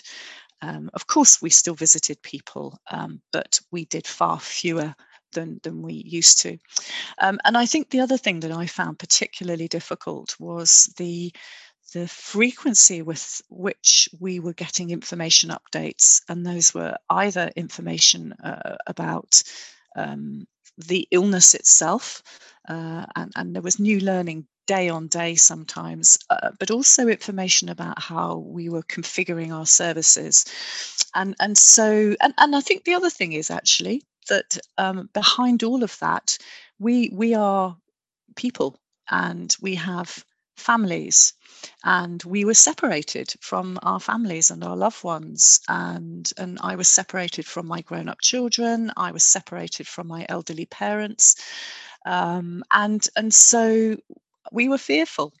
Um, 0.62 0.90
of 0.94 1.06
course, 1.06 1.42
we 1.42 1.50
still 1.50 1.74
visited 1.74 2.22
people, 2.22 2.78
um, 2.90 3.20
but 3.32 3.60
we 3.70 3.84
did 3.86 4.06
far 4.06 4.40
fewer 4.40 4.94
than, 5.32 5.60
than 5.62 5.82
we 5.82 5.94
used 5.94 6.40
to. 6.42 6.58
Um, 7.18 7.38
and 7.44 7.56
I 7.56 7.66
think 7.66 7.90
the 7.90 8.00
other 8.00 8.16
thing 8.16 8.40
that 8.40 8.52
I 8.52 8.66
found 8.66 8.98
particularly 8.98 9.68
difficult 9.68 10.36
was 10.38 10.92
the 10.96 11.32
the 11.94 12.08
frequency 12.08 13.00
with 13.00 13.40
which 13.48 14.08
we 14.18 14.40
were 14.40 14.52
getting 14.52 14.90
information 14.90 15.50
updates, 15.50 16.20
and 16.28 16.44
those 16.44 16.74
were 16.74 16.96
either 17.08 17.52
information 17.54 18.32
uh, 18.32 18.76
about 18.88 19.40
um, 19.96 20.46
the 20.78 21.08
illness 21.10 21.54
itself, 21.54 22.22
uh, 22.68 23.06
and, 23.16 23.32
and 23.36 23.54
there 23.54 23.62
was 23.62 23.80
new 23.80 24.00
learning 24.00 24.46
day 24.66 24.88
on 24.88 25.06
day 25.08 25.34
sometimes, 25.34 26.18
uh, 26.30 26.50
but 26.58 26.70
also 26.70 27.08
information 27.08 27.68
about 27.68 28.02
how 28.02 28.36
we 28.38 28.68
were 28.68 28.82
configuring 28.82 29.52
our 29.52 29.66
services. 29.66 30.44
And, 31.14 31.34
and 31.40 31.56
so, 31.56 32.14
and, 32.20 32.34
and 32.38 32.54
I 32.54 32.60
think 32.60 32.84
the 32.84 32.94
other 32.94 33.10
thing 33.10 33.32
is 33.32 33.50
actually 33.50 34.02
that 34.28 34.58
um, 34.76 35.08
behind 35.12 35.62
all 35.62 35.84
of 35.84 35.96
that, 36.00 36.36
we, 36.78 37.10
we 37.12 37.34
are 37.34 37.76
people 38.34 38.76
and 39.10 39.54
we 39.60 39.76
have 39.76 40.24
families. 40.56 41.32
And 41.84 42.22
we 42.24 42.44
were 42.44 42.54
separated 42.54 43.34
from 43.40 43.78
our 43.82 44.00
families 44.00 44.50
and 44.50 44.62
our 44.64 44.76
loved 44.76 45.02
ones. 45.04 45.60
And 45.68 46.30
and 46.36 46.58
I 46.62 46.76
was 46.76 46.88
separated 46.88 47.46
from 47.46 47.66
my 47.66 47.80
grown 47.82 48.08
up 48.08 48.20
children. 48.20 48.92
I 48.96 49.12
was 49.12 49.24
separated 49.24 49.86
from 49.88 50.06
my 50.08 50.26
elderly 50.28 50.66
parents. 50.66 51.36
Um, 52.04 52.62
and 52.70 53.06
and 53.16 53.32
so 53.32 53.96
we 54.52 54.68
were 54.68 54.78
fearful. 54.78 55.32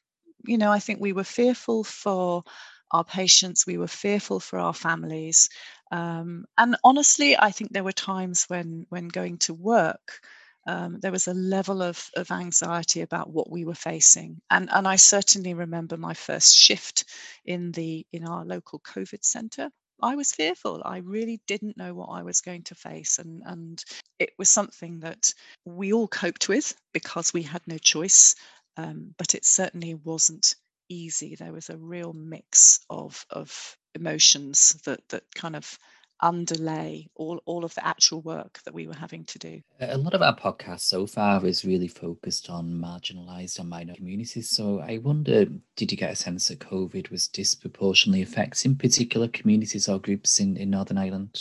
You 0.46 0.58
know, 0.58 0.70
I 0.72 0.78
think 0.78 1.00
we 1.00 1.12
were 1.12 1.24
fearful 1.24 1.84
for 1.84 2.44
our 2.92 3.04
patients, 3.04 3.66
we 3.66 3.78
were 3.78 3.88
fearful 3.88 4.38
for 4.40 4.58
our 4.58 4.72
families. 4.74 5.48
Um, 5.90 6.46
and 6.56 6.76
honestly, 6.84 7.36
I 7.36 7.50
think 7.50 7.72
there 7.72 7.84
were 7.84 7.92
times 7.92 8.44
when 8.48 8.86
when 8.90 9.08
going 9.08 9.38
to 9.38 9.54
work, 9.54 10.20
um, 10.66 10.98
there 11.00 11.12
was 11.12 11.28
a 11.28 11.34
level 11.34 11.82
of, 11.82 12.10
of 12.16 12.30
anxiety 12.30 13.02
about 13.02 13.30
what 13.30 13.50
we 13.50 13.64
were 13.64 13.74
facing. 13.74 14.40
And, 14.50 14.68
and 14.72 14.86
I 14.86 14.96
certainly 14.96 15.54
remember 15.54 15.96
my 15.96 16.14
first 16.14 16.56
shift 16.56 17.04
in 17.44 17.72
the 17.72 18.06
in 18.12 18.26
our 18.26 18.44
local 18.44 18.80
COVID 18.80 19.24
centre. 19.24 19.70
I 20.02 20.14
was 20.16 20.32
fearful. 20.32 20.82
I 20.84 20.98
really 20.98 21.40
didn't 21.46 21.78
know 21.78 21.94
what 21.94 22.10
I 22.10 22.22
was 22.22 22.42
going 22.42 22.64
to 22.64 22.74
face. 22.74 23.18
And, 23.18 23.42
and 23.46 23.82
it 24.18 24.30
was 24.38 24.50
something 24.50 25.00
that 25.00 25.32
we 25.64 25.94
all 25.94 26.08
coped 26.08 26.50
with 26.50 26.74
because 26.92 27.32
we 27.32 27.42
had 27.42 27.62
no 27.66 27.78
choice 27.78 28.34
um, 28.76 29.14
but 29.18 29.34
it 29.34 29.44
certainly 29.44 29.94
wasn't 29.94 30.54
easy. 30.88 31.34
There 31.34 31.52
was 31.52 31.70
a 31.70 31.76
real 31.78 32.12
mix 32.12 32.80
of 32.90 33.24
of 33.30 33.76
emotions 33.94 34.80
that 34.84 35.00
that 35.08 35.24
kind 35.34 35.56
of 35.56 35.78
underlay 36.20 37.08
all 37.14 37.40
all 37.46 37.64
of 37.64 37.74
the 37.74 37.86
actual 37.86 38.22
work 38.22 38.60
that 38.64 38.74
we 38.74 38.86
were 38.86 38.94
having 38.94 39.24
to 39.24 39.38
do. 39.38 39.60
A 39.80 39.98
lot 39.98 40.14
of 40.14 40.22
our 40.22 40.36
podcast 40.36 40.80
so 40.80 41.06
far 41.06 41.44
is 41.44 41.64
really 41.64 41.88
focused 41.88 42.48
on 42.48 42.70
marginalised 42.70 43.58
and 43.58 43.68
minor 43.68 43.94
communities. 43.94 44.50
So 44.50 44.80
I 44.80 44.98
wonder, 44.98 45.46
did 45.76 45.92
you 45.92 45.98
get 45.98 46.12
a 46.12 46.16
sense 46.16 46.48
that 46.48 46.60
COVID 46.60 47.10
was 47.10 47.28
disproportionately 47.28 48.22
affecting 48.22 48.76
particular 48.76 49.28
communities 49.28 49.88
or 49.88 49.98
groups 49.98 50.40
in, 50.40 50.56
in 50.56 50.70
Northern 50.70 50.98
Ireland? 50.98 51.40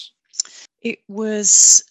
It 0.81 0.99
was 1.07 1.83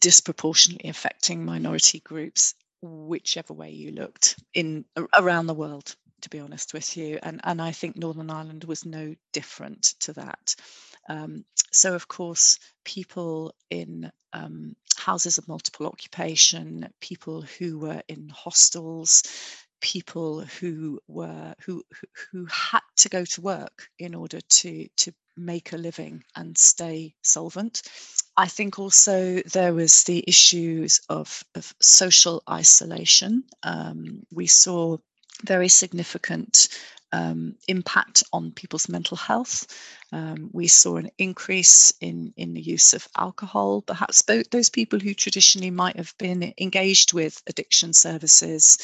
disproportionately 0.00 0.90
affecting 0.90 1.44
minority 1.44 2.00
groups 2.00 2.54
whichever 2.82 3.54
way 3.54 3.70
you 3.70 3.92
looked 3.92 4.36
in 4.52 4.84
around 5.14 5.46
the 5.46 5.54
world 5.54 5.96
to 6.20 6.28
be 6.28 6.40
honest 6.40 6.74
with 6.74 6.96
you 6.96 7.18
and 7.22 7.40
and 7.44 7.60
i 7.60 7.70
think 7.70 7.96
northern 7.96 8.30
ireland 8.30 8.64
was 8.64 8.84
no 8.84 9.14
different 9.32 9.82
to 10.00 10.12
that 10.12 10.54
um, 11.08 11.44
so 11.74 11.94
of 11.94 12.08
course 12.08 12.58
people 12.84 13.54
in 13.70 14.10
um, 14.32 14.74
houses 14.96 15.38
of 15.38 15.48
multiple 15.48 15.86
occupation 15.86 16.88
people 17.00 17.42
who 17.42 17.78
were 17.78 18.02
in 18.08 18.28
hostels 18.28 19.22
people 19.80 20.40
who 20.40 20.98
were 21.08 21.54
who 21.64 21.82
who 22.32 22.46
had 22.46 22.80
to 22.96 23.08
go 23.10 23.24
to 23.24 23.42
work 23.42 23.88
in 23.98 24.14
order 24.14 24.40
to 24.48 24.88
to 24.96 25.12
make 25.36 25.72
a 25.72 25.76
living 25.76 26.24
and 26.36 26.56
stay 26.56 27.14
solvent. 27.22 27.82
I 28.36 28.46
think 28.46 28.78
also 28.78 29.40
there 29.52 29.74
was 29.74 30.04
the 30.04 30.24
issues 30.26 31.00
of, 31.08 31.42
of 31.54 31.74
social 31.80 32.42
isolation. 32.48 33.44
Um, 33.62 34.22
we 34.32 34.46
saw 34.46 34.98
very 35.44 35.68
significant 35.68 36.68
um, 37.12 37.54
impact 37.68 38.24
on 38.32 38.50
people's 38.50 38.88
mental 38.88 39.16
health. 39.16 39.66
Um, 40.12 40.50
we 40.52 40.66
saw 40.66 40.96
an 40.96 41.10
increase 41.16 41.92
in, 42.00 42.34
in 42.36 42.54
the 42.54 42.60
use 42.60 42.92
of 42.92 43.06
alcohol. 43.16 43.82
Perhaps 43.82 44.24
those 44.50 44.70
people 44.70 44.98
who 44.98 45.14
traditionally 45.14 45.70
might 45.70 45.96
have 45.96 46.12
been 46.18 46.54
engaged 46.58 47.12
with 47.12 47.40
addiction 47.46 47.92
services 47.92 48.78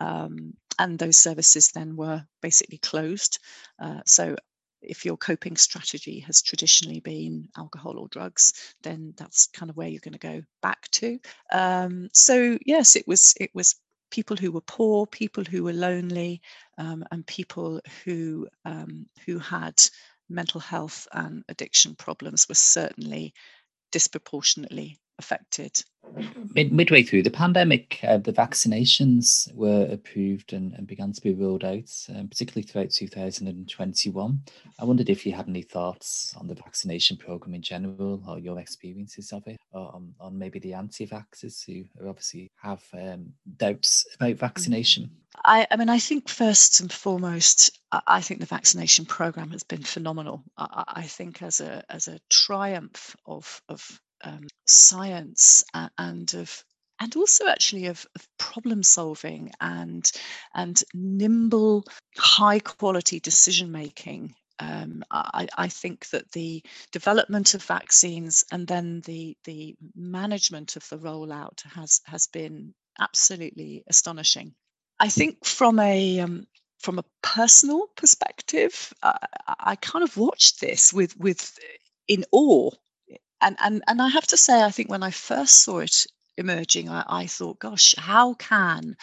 um, 0.00 0.54
and 0.78 0.98
those 0.98 1.18
services 1.18 1.72
then 1.72 1.96
were 1.96 2.24
basically 2.40 2.78
closed. 2.78 3.38
Uh, 3.78 4.00
so 4.06 4.36
if 4.80 5.04
your 5.04 5.16
coping 5.16 5.56
strategy 5.56 6.20
has 6.20 6.42
traditionally 6.42 7.00
been 7.00 7.48
alcohol 7.56 7.98
or 7.98 8.08
drugs, 8.08 8.74
then 8.82 9.14
that's 9.16 9.46
kind 9.48 9.70
of 9.70 9.76
where 9.76 9.88
you're 9.88 10.00
going 10.00 10.12
to 10.12 10.18
go 10.18 10.42
back 10.62 10.88
to. 10.90 11.18
Um, 11.52 12.08
so 12.12 12.58
yes, 12.64 12.96
it 12.96 13.06
was 13.06 13.34
it 13.40 13.50
was 13.54 13.76
people 14.14 14.36
who 14.36 14.52
were 14.52 14.60
poor, 14.60 15.06
people 15.08 15.42
who 15.42 15.64
were 15.64 15.72
lonely, 15.72 16.40
um, 16.78 17.04
and 17.10 17.26
people 17.26 17.80
who 18.04 18.46
um, 18.64 19.06
who 19.26 19.40
had 19.40 19.74
mental 20.28 20.60
health 20.60 21.08
and 21.12 21.42
addiction 21.48 21.96
problems 21.96 22.48
were 22.48 22.54
certainly 22.54 23.34
disproportionately 23.90 24.98
affected. 25.18 25.82
Mid, 26.54 26.72
midway 26.72 27.02
through 27.02 27.22
the 27.22 27.30
pandemic, 27.30 27.98
uh, 28.04 28.18
the 28.18 28.32
vaccinations 28.32 29.52
were 29.54 29.88
approved 29.90 30.52
and, 30.52 30.72
and 30.74 30.86
began 30.86 31.12
to 31.12 31.20
be 31.20 31.34
rolled 31.34 31.64
out, 31.64 31.90
um, 32.14 32.28
particularly 32.28 32.62
throughout 32.62 32.90
2021. 32.90 34.40
I 34.78 34.84
wondered 34.84 35.10
if 35.10 35.26
you 35.26 35.32
had 35.32 35.48
any 35.48 35.62
thoughts 35.62 36.34
on 36.38 36.46
the 36.46 36.54
vaccination 36.54 37.16
program 37.16 37.54
in 37.54 37.62
general 37.62 38.22
or 38.28 38.38
your 38.38 38.60
experiences 38.60 39.32
of 39.32 39.46
it, 39.46 39.58
or 39.72 39.92
on, 39.94 40.14
on 40.20 40.38
maybe 40.38 40.58
the 40.60 40.74
anti 40.74 41.06
vaxxers 41.06 41.64
who 41.64 41.84
obviously 42.08 42.50
have 42.62 42.84
um, 42.92 43.32
doubts 43.56 44.06
about 44.14 44.36
vaccination. 44.36 45.10
I, 45.44 45.66
I, 45.70 45.76
mean, 45.76 45.88
I 45.88 45.98
think 45.98 46.28
first 46.28 46.80
and 46.80 46.92
foremost, 46.92 47.78
I 48.06 48.20
think 48.20 48.38
the 48.40 48.46
vaccination 48.46 49.04
program 49.04 49.50
has 49.50 49.64
been 49.64 49.82
phenomenal. 49.82 50.44
I, 50.56 50.84
I 50.86 51.02
think 51.02 51.42
as 51.42 51.60
a 51.60 51.82
as 51.90 52.06
a 52.08 52.20
triumph 52.30 53.16
of 53.26 53.60
of 53.68 54.00
um, 54.24 54.46
science 54.66 55.64
and, 55.98 56.34
of 56.34 56.64
and 57.00 57.16
also 57.16 57.46
actually 57.48 57.86
of, 57.86 58.06
of, 58.14 58.26
problem 58.38 58.82
solving 58.82 59.50
and 59.60 60.10
and 60.54 60.82
nimble 60.94 61.84
high 62.16 62.60
quality 62.60 63.20
decision 63.20 63.72
making 63.72 64.34
um, 64.60 65.02
I, 65.10 65.48
I, 65.58 65.68
think 65.68 66.08
that 66.10 66.30
the 66.30 66.62
development 66.92 67.54
of 67.54 67.62
vaccines 67.64 68.44
and 68.52 68.66
then 68.66 69.00
the 69.04 69.36
the 69.44 69.74
management 69.96 70.76
of 70.76 70.88
the 70.88 70.98
rollout 70.98 71.62
has 71.74 72.00
has 72.04 72.28
been 72.28 72.72
absolutely 72.98 73.82
astonishing. 73.88 74.54
I 75.00 75.08
think 75.08 75.44
from 75.44 75.80
a 75.80 76.20
um, 76.20 76.46
from 76.78 77.00
a 77.00 77.04
personal 77.22 77.88
perspective, 77.96 78.92
uh, 79.02 79.18
I 79.46 79.74
kind 79.76 80.04
of 80.04 80.16
watched 80.16 80.60
this 80.60 80.92
with 80.92 81.16
with 81.18 81.58
in 82.06 82.24
awe 82.30 82.70
and 83.44 83.56
and 83.60 83.82
and 83.86 84.02
I 84.02 84.08
have 84.08 84.26
to 84.28 84.36
say, 84.36 84.62
I 84.62 84.70
think 84.70 84.90
when 84.90 85.02
I 85.02 85.10
first 85.10 85.62
saw 85.62 85.80
it 85.80 86.06
emerging, 86.36 86.88
I, 86.88 87.04
I 87.06 87.26
thought, 87.26 87.60
gosh, 87.60 87.94
how 87.96 88.34
can 88.34 88.96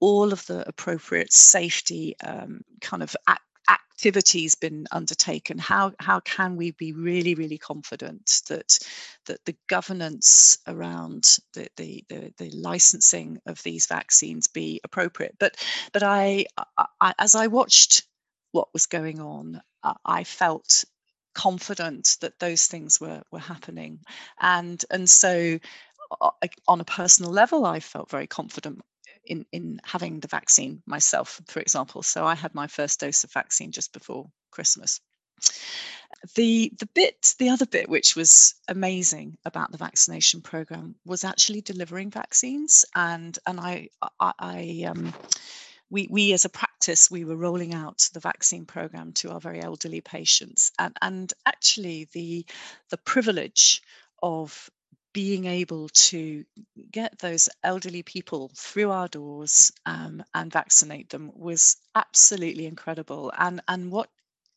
all 0.00 0.32
of 0.32 0.46
the 0.46 0.68
appropriate 0.68 1.32
safety 1.32 2.14
um, 2.22 2.60
kind 2.80 3.02
of 3.02 3.16
act, 3.26 3.42
activities 3.68 4.54
been 4.54 4.86
undertaken? 4.92 5.58
How 5.58 5.92
how 5.98 6.20
can 6.20 6.56
we 6.56 6.72
be 6.72 6.92
really 6.92 7.34
really 7.34 7.58
confident 7.58 8.42
that 8.48 8.78
that 9.26 9.44
the 9.46 9.56
governance 9.68 10.58
around 10.66 11.38
the 11.54 11.68
the 11.76 12.04
the, 12.08 12.32
the 12.36 12.50
licensing 12.50 13.40
of 13.46 13.62
these 13.62 13.86
vaccines 13.86 14.46
be 14.46 14.80
appropriate? 14.84 15.36
But 15.38 15.56
but 15.92 16.02
I, 16.02 16.44
I, 17.00 17.14
as 17.18 17.34
i 17.34 17.46
watched 17.46 18.04
what 18.52 18.68
was 18.72 18.86
going 18.86 19.20
on 19.20 19.60
i 20.04 20.24
felt 20.24 20.84
confident 21.34 22.16
that 22.20 22.38
those 22.38 22.66
things 22.66 23.00
were 23.00 23.22
were 23.30 23.38
happening. 23.38 24.00
And 24.40 24.82
and 24.90 25.08
so 25.08 25.58
uh, 26.20 26.30
on 26.68 26.80
a 26.80 26.84
personal 26.84 27.32
level 27.32 27.64
i 27.66 27.80
felt 27.80 28.10
very 28.10 28.26
confident 28.26 28.80
in 29.26 29.44
in 29.52 29.80
having 29.84 30.20
the 30.20 30.28
vaccine 30.28 30.82
myself 30.86 31.40
for 31.48 31.60
example. 31.60 32.02
So 32.02 32.24
i 32.26 32.34
had 32.34 32.54
my 32.54 32.66
first 32.66 33.00
dose 33.00 33.24
of 33.24 33.32
vaccine 33.32 33.72
just 33.72 33.92
before 33.92 34.30
christmas. 34.50 35.00
The 36.36 36.72
the 36.78 36.88
bit 36.94 37.34
the 37.38 37.50
other 37.50 37.66
bit 37.66 37.88
which 37.88 38.16
was 38.16 38.54
amazing 38.68 39.36
about 39.44 39.72
the 39.72 39.78
vaccination 39.78 40.40
program 40.40 40.94
was 41.04 41.24
actually 41.24 41.60
delivering 41.62 42.10
vaccines. 42.10 42.84
And 42.94 43.38
and 43.46 43.60
i 43.60 43.88
i, 44.20 44.32
I 44.38 44.84
um, 44.88 45.12
we, 45.90 46.08
we 46.10 46.32
as 46.32 46.44
a 46.44 46.48
practice 46.50 47.10
we 47.10 47.24
were 47.24 47.36
rolling 47.36 47.74
out 47.74 48.08
the 48.12 48.20
vaccine 48.20 48.64
program 48.64 49.12
to 49.12 49.30
our 49.30 49.40
very 49.40 49.60
elderly 49.60 50.00
patients 50.00 50.72
and, 50.78 50.96
and 51.02 51.32
actually 51.46 52.08
the 52.12 52.44
the 52.90 52.98
privilege 52.98 53.82
of 54.22 54.70
being 55.14 55.46
able 55.46 55.88
to 55.90 56.44
get 56.90 57.18
those 57.20 57.48
elderly 57.62 58.02
people 58.02 58.50
through 58.56 58.90
our 58.90 59.08
doors 59.08 59.72
um, 59.86 60.22
and 60.34 60.52
vaccinate 60.52 61.08
them 61.08 61.30
was 61.34 61.76
absolutely 61.94 62.66
incredible. 62.66 63.32
And 63.38 63.62
and 63.68 63.90
what 63.90 64.10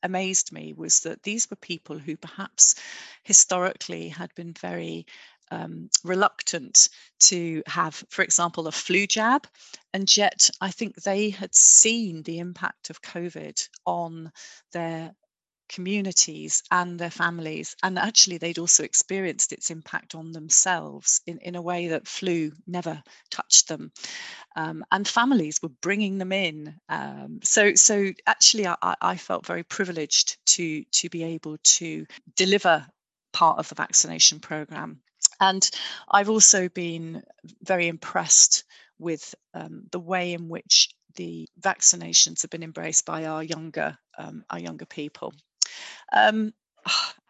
amazed 0.03 0.51
me 0.51 0.73
was 0.73 1.01
that 1.01 1.21
these 1.23 1.49
were 1.49 1.57
people 1.57 1.99
who 1.99 2.17
perhaps 2.17 2.75
historically 3.23 4.09
had 4.09 4.33
been 4.35 4.53
very 4.53 5.05
um, 5.51 5.89
reluctant 6.03 6.89
to 7.19 7.63
have, 7.67 8.03
for 8.09 8.21
example, 8.21 8.67
a 8.67 8.71
flu 8.71 9.07
jab. 9.07 9.47
And 9.93 10.15
yet, 10.15 10.49
I 10.61 10.71
think 10.71 10.95
they 10.95 11.29
had 11.29 11.53
seen 11.55 12.23
the 12.23 12.39
impact 12.39 12.89
of 12.89 13.01
COVID 13.01 13.67
on 13.85 14.31
their 14.73 15.13
communities 15.69 16.63
and 16.71 16.99
their 16.99 17.09
families. 17.09 17.75
And 17.83 17.99
actually, 17.99 18.37
they'd 18.37 18.59
also 18.59 18.83
experienced 18.83 19.51
its 19.51 19.69
impact 19.69 20.15
on 20.15 20.31
themselves 20.31 21.21
in, 21.25 21.39
in 21.39 21.55
a 21.55 21.61
way 21.61 21.89
that 21.89 22.07
flu 22.07 22.51
never 22.65 23.01
touched 23.29 23.67
them. 23.67 23.91
Um, 24.55 24.83
and 24.91 25.07
families 25.07 25.61
were 25.61 25.71
bringing 25.81 26.17
them 26.17 26.31
in. 26.31 26.75
Um, 26.89 27.39
so, 27.43 27.75
so 27.75 28.11
actually, 28.25 28.67
I, 28.67 28.75
I 29.01 29.17
felt 29.17 29.45
very 29.45 29.63
privileged 29.63 30.37
to 30.47 30.83
to 30.83 31.09
be 31.09 31.23
able 31.23 31.57
to 31.63 32.05
deliver 32.35 32.85
part 33.33 33.59
of 33.59 33.69
the 33.69 33.75
vaccination 33.75 34.39
program 34.39 35.01
and 35.39 35.69
I've 36.09 36.29
also 36.29 36.69
been 36.69 37.23
very 37.61 37.87
impressed 37.87 38.63
with 38.99 39.35
um, 39.53 39.83
the 39.91 39.99
way 39.99 40.33
in 40.33 40.49
which 40.49 40.89
the 41.15 41.47
vaccinations 41.59 42.41
have 42.41 42.51
been 42.51 42.63
embraced 42.63 43.05
by 43.05 43.25
our 43.25 43.43
younger 43.43 43.97
um, 44.17 44.43
our 44.49 44.59
younger 44.59 44.85
people. 44.85 45.33
Um, 46.11 46.53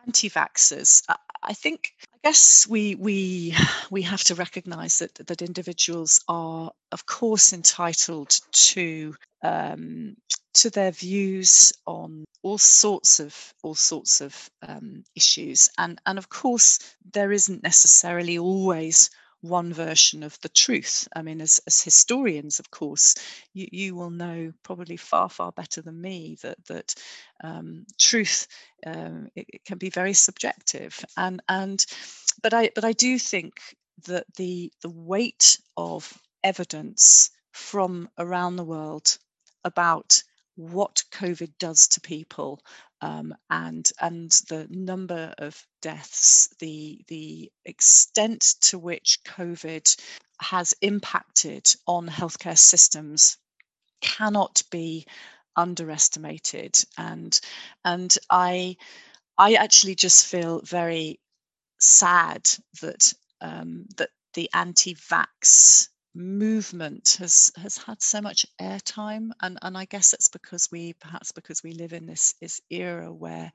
anti-vaxxers, 0.08 1.04
I, 1.44 1.54
think 1.54 1.94
I 2.14 2.18
guess 2.24 2.68
we 2.68 2.96
we 2.96 3.54
we 3.92 4.02
have 4.04 4.24
to 4.26 4.36
recognise 4.36 5.00
that 5.00 5.16
that 5.28 5.42
individuals 5.42 6.20
are 6.28 6.72
of 6.92 7.06
course 7.06 7.54
entitled 7.54 8.40
to 8.52 9.16
um, 9.44 10.16
to 10.56 10.70
their 10.70 10.92
views 10.92 11.74
on 11.86 12.26
all 12.42 12.58
sorts 12.58 13.20
of 13.20 13.54
all 13.64 13.76
sorts 13.76 14.22
of 14.22 14.50
um, 14.68 15.04
issues. 15.16 15.70
And 15.78 16.00
and 16.06 16.18
of 16.18 16.30
course 16.30 16.80
there 17.14 17.32
isn't 17.32 17.64
necessarily 17.64 18.38
always 18.38 19.10
one 19.42 19.74
version 19.74 20.24
of 20.24 20.40
the 20.42 20.50
truth. 20.50 21.08
I 21.16 21.22
mean 21.22 21.42
as, 21.42 21.60
as 21.68 21.82
historians 21.82 22.60
of 22.60 22.72
course 22.72 23.16
you, 23.54 23.68
you 23.72 23.96
will 23.96 24.10
know 24.10 24.54
probably 24.64 24.98
far 24.98 25.30
far 25.30 25.52
better 25.52 25.82
than 25.82 26.02
me 26.02 26.38
that 26.42 26.64
that 26.66 26.96
um, 27.44 27.86
truth 28.00 28.48
um, 28.86 29.30
it, 29.36 29.46
it 29.50 29.66
can 29.66 29.78
be 29.78 29.90
very 29.90 30.14
subjective. 30.14 31.04
And 31.16 31.42
and 31.48 31.86
but 32.42 32.54
i 32.54 32.70
but 32.76 32.86
i 32.86 32.92
do 32.94 33.18
think 33.20 33.54
that 34.06 34.26
the 34.36 34.72
the 34.82 34.90
weight 34.90 35.60
of 35.76 36.18
evidence 36.44 37.32
from 37.52 38.10
around 38.18 38.56
the 38.56 38.64
world 38.64 39.18
about 39.64 40.22
what 40.56 41.04
COVID 41.12 41.52
does 41.60 41.88
to 41.90 42.02
people 42.02 42.60
um, 43.02 43.36
and 43.50 43.90
and 44.02 44.32
the 44.50 44.68
number 44.70 45.34
of 45.38 45.66
deaths, 45.82 46.50
the 46.60 47.02
the 47.08 47.52
extent 47.66 48.42
to 48.62 48.80
which 48.80 49.20
COVID 49.26 49.96
has 50.42 50.74
impacted 50.82 51.68
on 51.88 52.08
healthcare 52.08 52.58
systems 52.58 53.38
cannot 54.02 54.62
be 54.72 55.06
underestimated. 55.56 56.80
And 56.98 57.40
and 57.86 58.16
I 58.30 58.78
I 59.38 59.54
actually 59.54 59.96
just 59.96 60.26
feel 60.26 60.62
very 60.62 61.20
sad 61.80 62.50
that 62.82 63.14
um, 63.42 63.86
that 63.98 64.10
the 64.34 64.50
anti-vax 64.54 65.90
movement 66.18 67.18
has 67.20 67.52
has 67.56 67.78
had 67.78 68.02
so 68.02 68.22
much 68.22 68.46
airtime 68.60 69.30
and 69.42 69.58
and 69.62 69.78
I 69.78 69.86
guess 69.86 70.14
it's 70.14 70.30
because 70.30 70.68
we 70.72 70.94
perhaps 70.94 71.32
because 71.32 71.64
we 71.64 71.74
live 71.74 71.94
in 71.94 72.08
this 72.08 72.34
this 72.42 72.60
era 72.70 73.14
where 73.14 73.52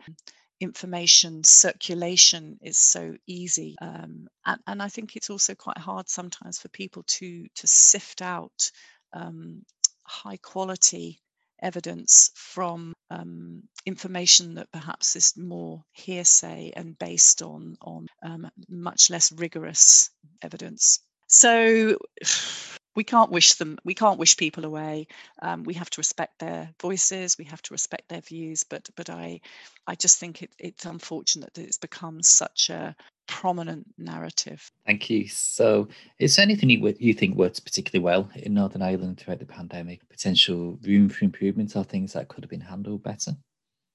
information 0.61 1.42
circulation 1.42 2.59
is 2.62 2.79
so 2.79 3.16
easy 3.27 3.75
um, 3.83 4.29
and, 4.46 4.61
and 4.66 4.83
I 4.83 4.88
think 4.88 5.16
it's 5.16 5.31
also 5.31 5.55
quite 5.55 5.79
hard 5.79 6.09
sometimes 6.09 6.59
for 6.61 6.68
people 6.68 7.03
to 7.18 7.46
to 7.57 7.66
sift 7.66 8.22
out 8.22 8.70
um, 9.12 9.64
high 10.05 10.37
quality 10.37 11.20
evidence 11.61 12.31
from 12.35 12.92
um, 13.11 13.62
information 13.87 14.55
that 14.55 14.70
perhaps 14.72 15.16
is 15.16 15.35
more 15.37 15.83
hearsay 15.92 16.72
and 16.77 16.98
based 16.98 17.42
on 17.42 17.77
on 17.83 18.07
um, 18.22 18.48
much 18.68 19.11
less 19.11 19.33
rigorous 19.33 20.11
evidence. 20.42 21.01
So 21.33 21.97
we 22.95 23.05
can't 23.05 23.31
wish 23.31 23.55
them, 23.55 23.79
we 23.85 23.95
can't 23.95 24.18
wish 24.18 24.37
people 24.37 24.64
away. 24.64 25.09
Um, 25.40 25.64
we 25.64 25.75
have 25.75 25.88
to 25.90 25.99
respect 25.99 26.38
their 26.38 26.71
voices, 26.81 27.38
we 27.38 27.47
have 27.47 27.62
to 27.62 27.75
respect 27.75 28.09
their 28.09 28.21
views. 28.21 28.64
But 28.64 28.88
but 28.95 29.11
I 29.11 29.40
I 29.87 29.95
just 29.95 30.21
think 30.21 30.42
it, 30.42 30.55
it's 30.59 30.85
unfortunate 30.85 31.55
that 31.55 31.64
it's 31.64 31.79
become 31.79 32.23
such 32.23 32.71
a 32.71 32.95
prominent 33.27 33.87
narrative. 33.97 34.71
Thank 34.85 35.09
you. 35.09 35.27
So, 35.29 35.88
is 36.18 36.37
there 36.37 36.42
anything 36.42 36.68
you, 36.68 36.95
you 36.99 37.14
think 37.14 37.37
worked 37.37 37.64
particularly 37.64 38.05
well 38.05 38.31
in 38.37 38.53
Northern 38.55 38.83
Ireland 38.83 39.18
throughout 39.18 39.38
the 39.38 39.47
pandemic? 39.47 40.07
Potential 40.11 40.79
room 40.83 41.09
for 41.09 41.25
improvement 41.25 41.75
or 41.75 41.85
things 41.85 42.12
that 42.12 42.29
could 42.29 42.45
have 42.45 42.51
been 42.51 42.61
handled 42.61 43.03
better? 43.03 43.33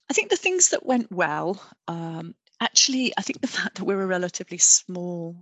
I 0.09 0.13
think 0.13 0.29
the 0.29 0.37
things 0.37 0.69
that 0.69 0.85
went 0.85 1.11
well, 1.11 1.61
um, 1.87 2.33
actually, 2.59 3.13
I 3.15 3.21
think 3.21 3.41
the 3.41 3.47
fact 3.59 3.75
that 3.75 3.85
we're 3.85 4.01
a 4.01 4.07
relatively 4.07 4.57
small 4.57 5.35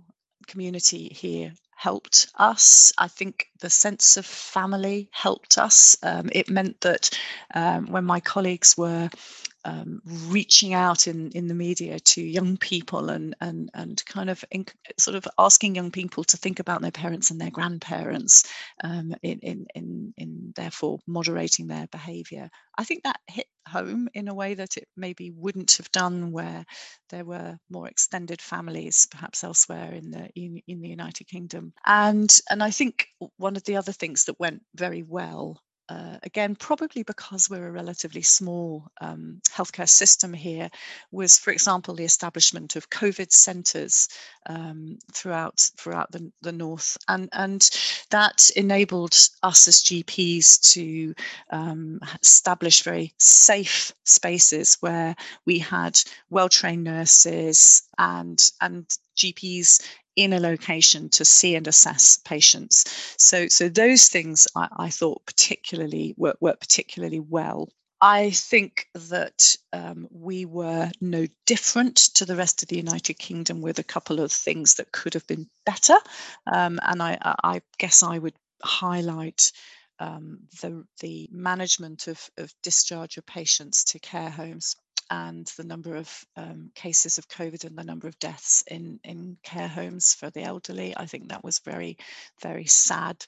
community 0.46 1.08
here 1.08 1.52
helped 1.76 2.28
us. 2.36 2.92
I 2.98 3.08
think 3.08 3.48
the 3.60 3.70
sense 3.70 4.16
of 4.16 4.26
family 4.26 5.08
helped 5.12 5.58
us. 5.58 5.96
Um, 6.02 6.30
it 6.32 6.50
meant 6.50 6.80
that 6.80 7.10
um, 7.54 7.86
when 7.86 8.04
my 8.04 8.18
colleagues 8.20 8.76
were 8.76 9.10
um, 9.66 10.00
reaching 10.28 10.74
out 10.74 11.08
in, 11.08 11.32
in 11.32 11.48
the 11.48 11.54
media 11.54 11.98
to 11.98 12.22
young 12.22 12.56
people 12.56 13.10
and 13.10 13.34
and 13.40 13.68
and 13.74 14.02
kind 14.06 14.30
of 14.30 14.44
in, 14.52 14.64
sort 14.96 15.16
of 15.16 15.26
asking 15.38 15.74
young 15.74 15.90
people 15.90 16.22
to 16.22 16.36
think 16.36 16.60
about 16.60 16.82
their 16.82 16.92
parents 16.92 17.32
and 17.32 17.40
their 17.40 17.50
grandparents 17.50 18.44
um, 18.84 19.12
in, 19.22 19.40
in 19.40 19.66
in 19.74 20.14
in 20.16 20.52
therefore 20.54 21.00
moderating 21.08 21.66
their 21.66 21.88
behaviour. 21.90 22.48
I 22.78 22.84
think 22.84 23.02
that 23.02 23.18
hit 23.26 23.46
home 23.68 24.08
in 24.14 24.28
a 24.28 24.34
way 24.34 24.54
that 24.54 24.76
it 24.76 24.86
maybe 24.96 25.32
wouldn't 25.32 25.72
have 25.78 25.90
done 25.90 26.30
where 26.30 26.64
there 27.10 27.24
were 27.24 27.58
more 27.68 27.88
extended 27.88 28.40
families 28.40 29.08
perhaps 29.10 29.42
elsewhere 29.42 29.92
in 29.92 30.12
the 30.12 30.30
in, 30.36 30.62
in 30.68 30.80
the 30.80 30.88
United 30.88 31.26
Kingdom. 31.26 31.72
And 31.84 32.32
and 32.48 32.62
I 32.62 32.70
think 32.70 33.08
one 33.36 33.56
of 33.56 33.64
the 33.64 33.76
other 33.76 33.92
things 33.92 34.26
that 34.26 34.38
went 34.38 34.62
very 34.76 35.02
well 35.02 35.60
uh, 35.88 36.18
again, 36.22 36.56
probably 36.56 37.02
because 37.02 37.48
we're 37.48 37.68
a 37.68 37.72
relatively 37.72 38.22
small 38.22 38.88
um, 39.00 39.40
healthcare 39.48 39.88
system 39.88 40.32
here, 40.32 40.68
was, 41.12 41.38
for 41.38 41.52
example, 41.52 41.94
the 41.94 42.04
establishment 42.04 42.74
of 42.74 42.90
COVID 42.90 43.32
centres 43.32 44.08
um, 44.46 44.98
throughout 45.12 45.60
throughout 45.76 46.10
the, 46.10 46.32
the 46.42 46.52
north, 46.52 46.96
and 47.08 47.28
and 47.32 47.70
that 48.10 48.50
enabled 48.56 49.16
us 49.42 49.68
as 49.68 49.82
GPs 49.82 50.72
to 50.72 51.14
um, 51.50 52.00
establish 52.22 52.82
very 52.82 53.12
safe 53.18 53.92
spaces 54.04 54.76
where 54.80 55.14
we 55.44 55.58
had 55.58 56.00
well 56.30 56.48
trained 56.48 56.84
nurses 56.84 57.82
and 57.98 58.50
and 58.60 58.88
GPs 59.16 59.82
in 60.16 60.32
a 60.32 60.40
location 60.40 61.10
to 61.10 61.24
see 61.24 61.54
and 61.54 61.68
assess 61.68 62.18
patients. 62.24 62.84
So, 63.18 63.48
so 63.48 63.68
those 63.68 64.08
things 64.08 64.48
I, 64.56 64.68
I 64.76 64.90
thought 64.90 65.24
particularly 65.26 66.14
worked, 66.16 66.40
worked 66.42 66.60
particularly 66.60 67.20
well. 67.20 67.68
I 68.00 68.30
think 68.30 68.88
that 68.94 69.56
um, 69.72 70.06
we 70.10 70.44
were 70.44 70.90
no 71.00 71.26
different 71.46 71.96
to 72.16 72.26
the 72.26 72.36
rest 72.36 72.62
of 72.62 72.68
the 72.68 72.76
United 72.76 73.14
Kingdom 73.14 73.62
with 73.62 73.78
a 73.78 73.84
couple 73.84 74.20
of 74.20 74.30
things 74.30 74.74
that 74.74 74.92
could 74.92 75.14
have 75.14 75.26
been 75.26 75.48
better. 75.64 75.96
Um, 76.52 76.78
and 76.82 77.02
I, 77.02 77.18
I, 77.22 77.62
guess 77.78 78.02
I 78.02 78.18
would 78.18 78.34
highlight 78.62 79.50
um, 79.98 80.40
the, 80.60 80.84
the 81.00 81.28
management 81.32 82.06
of, 82.06 82.28
of 82.36 82.52
discharge 82.62 83.16
of 83.16 83.24
patients 83.24 83.84
to 83.84 83.98
care 83.98 84.30
homes 84.30 84.76
and 85.10 85.46
the 85.56 85.64
number 85.64 85.96
of 85.96 86.24
um, 86.36 86.70
cases 86.74 87.18
of 87.18 87.28
COVID 87.28 87.64
and 87.64 87.76
the 87.76 87.84
number 87.84 88.08
of 88.08 88.18
deaths 88.18 88.64
in, 88.66 89.00
in 89.04 89.36
care 89.42 89.68
homes 89.68 90.14
for 90.14 90.30
the 90.30 90.42
elderly. 90.42 90.96
I 90.96 91.06
think 91.06 91.28
that 91.28 91.44
was 91.44 91.60
very, 91.60 91.96
very 92.40 92.66
sad. 92.66 93.24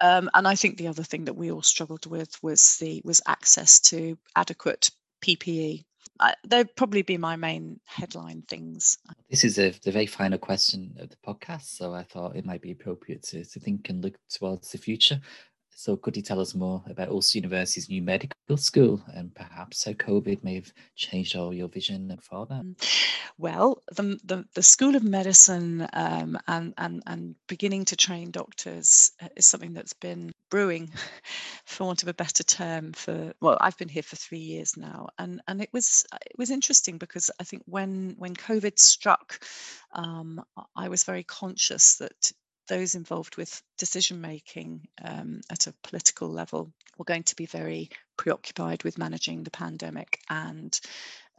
Um, 0.00 0.30
and 0.34 0.46
I 0.46 0.54
think 0.54 0.76
the 0.76 0.88
other 0.88 1.02
thing 1.02 1.24
that 1.26 1.36
we 1.36 1.50
all 1.50 1.62
struggled 1.62 2.06
with 2.06 2.42
was 2.42 2.76
the 2.80 3.02
was 3.04 3.20
access 3.26 3.80
to 3.80 4.18
adequate 4.36 4.90
PPE. 5.24 5.84
I, 6.20 6.34
they'd 6.46 6.74
probably 6.74 7.02
be 7.02 7.16
my 7.16 7.36
main 7.36 7.78
headline 7.84 8.42
things. 8.42 8.98
This 9.30 9.44
is 9.44 9.58
a, 9.58 9.70
the 9.84 9.92
very 9.92 10.06
final 10.06 10.38
question 10.38 10.96
of 10.98 11.10
the 11.10 11.16
podcast, 11.16 11.76
so 11.76 11.94
I 11.94 12.02
thought 12.02 12.36
it 12.36 12.44
might 12.44 12.62
be 12.62 12.72
appropriate 12.72 13.22
to, 13.24 13.44
to 13.44 13.60
think 13.60 13.88
and 13.88 14.02
look 14.02 14.18
towards 14.28 14.72
the 14.72 14.78
future. 14.78 15.20
So, 15.78 15.96
could 15.96 16.16
you 16.16 16.22
tell 16.22 16.40
us 16.40 16.56
more 16.56 16.82
about 16.90 17.10
Ulster 17.10 17.38
University's 17.38 17.88
new 17.88 18.02
medical 18.02 18.56
school 18.56 19.00
and 19.14 19.32
perhaps 19.32 19.84
how 19.84 19.92
COVID 19.92 20.42
may 20.42 20.56
have 20.56 20.72
changed 20.96 21.36
all 21.36 21.54
your 21.54 21.68
vision 21.68 22.18
for 22.20 22.46
that? 22.46 22.64
Mm. 22.64 23.20
Well, 23.38 23.80
the, 23.94 24.18
the, 24.24 24.44
the 24.54 24.62
School 24.64 24.96
of 24.96 25.04
Medicine 25.04 25.86
um, 25.92 26.36
and, 26.48 26.74
and, 26.78 27.04
and 27.06 27.36
beginning 27.46 27.84
to 27.84 27.96
train 27.96 28.32
doctors 28.32 29.12
uh, 29.22 29.28
is 29.36 29.46
something 29.46 29.72
that's 29.72 29.92
been 29.92 30.32
brewing, 30.50 30.90
for 31.64 31.84
want 31.84 32.02
of 32.02 32.08
a 32.08 32.14
better 32.14 32.42
term, 32.42 32.92
for 32.92 33.32
well, 33.40 33.56
I've 33.60 33.78
been 33.78 33.88
here 33.88 34.02
for 34.02 34.16
three 34.16 34.40
years 34.40 34.76
now, 34.76 35.10
and 35.16 35.40
and 35.46 35.62
it 35.62 35.68
was 35.72 36.04
it 36.26 36.36
was 36.36 36.50
interesting 36.50 36.98
because 36.98 37.30
I 37.38 37.44
think 37.44 37.62
when 37.66 38.16
when 38.18 38.34
COVID 38.34 38.80
struck, 38.80 39.38
um, 39.92 40.44
I 40.74 40.88
was 40.88 41.04
very 41.04 41.22
conscious 41.22 41.98
that 41.98 42.32
those 42.68 42.94
involved 42.94 43.36
with 43.36 43.62
decision 43.78 44.20
making 44.20 44.88
um, 45.02 45.40
at 45.50 45.66
a 45.66 45.74
political 45.82 46.28
level 46.28 46.72
were 46.96 47.04
going 47.04 47.24
to 47.24 47.36
be 47.36 47.46
very 47.46 47.90
preoccupied 48.16 48.84
with 48.84 48.98
managing 48.98 49.42
the 49.42 49.50
pandemic 49.50 50.20
and 50.28 50.78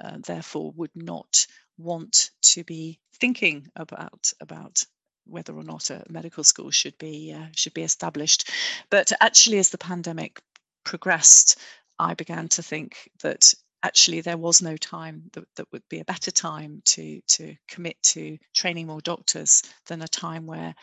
uh, 0.04 0.18
therefore 0.26 0.72
would 0.76 0.96
not 0.96 1.46
want 1.78 2.32
to 2.42 2.64
be 2.64 3.00
thinking 3.16 3.68
about 3.76 4.34
about 4.42 4.84
whether 5.26 5.54
or 5.54 5.64
not 5.64 5.92
a 5.92 6.04
medical 6.10 6.44
school 6.44 6.72
should 6.72 6.98
be 6.98 7.34
uh, 7.38 7.48
should 7.56 7.74
be 7.74 7.84
established. 7.84 8.50
But 8.90 9.12
actually 9.22 9.60
as 9.60 9.70
the 9.70 9.78
pandemic 9.78 10.42
progressed 10.84 11.60
i 12.00 12.14
began 12.14 12.48
to 12.48 12.64
think 12.64 13.10
that 13.22 13.54
actually 13.84 14.22
there 14.22 14.38
was 14.38 14.62
no 14.62 14.76
time 14.76 15.24
that, 15.34 15.46
that 15.56 15.68
would 15.72 15.84
be 15.90 16.00
a 16.00 16.06
better 16.06 16.32
time 16.32 16.82
to 16.86 17.22
to 17.28 17.56
commit 17.68 18.02
to 18.02 18.38
training 18.54 18.88
more 18.88 19.02
doctors 19.02 19.64
than 19.88 20.02
a 20.02 20.08
time 20.08 20.46
where 20.46 20.74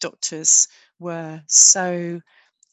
doctors 0.00 0.68
were 0.98 1.42
so 1.46 2.20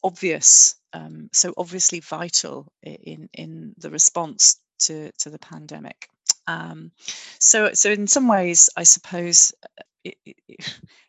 obvious, 0.02 0.76
um, 0.92 1.30
so 1.32 1.54
obviously 1.56 2.00
vital 2.00 2.72
in 2.82 3.28
in 3.32 3.74
the 3.78 3.90
response 3.90 4.60
to 4.80 5.10
to 5.18 5.30
the 5.30 5.38
pandemic. 5.38 6.08
Um, 6.46 6.92
so 7.38 7.72
so 7.72 7.90
in 7.90 8.06
some 8.06 8.28
ways, 8.28 8.68
I 8.76 8.82
suppose 8.84 9.52
uh, 9.62 9.82
it, 10.04 10.16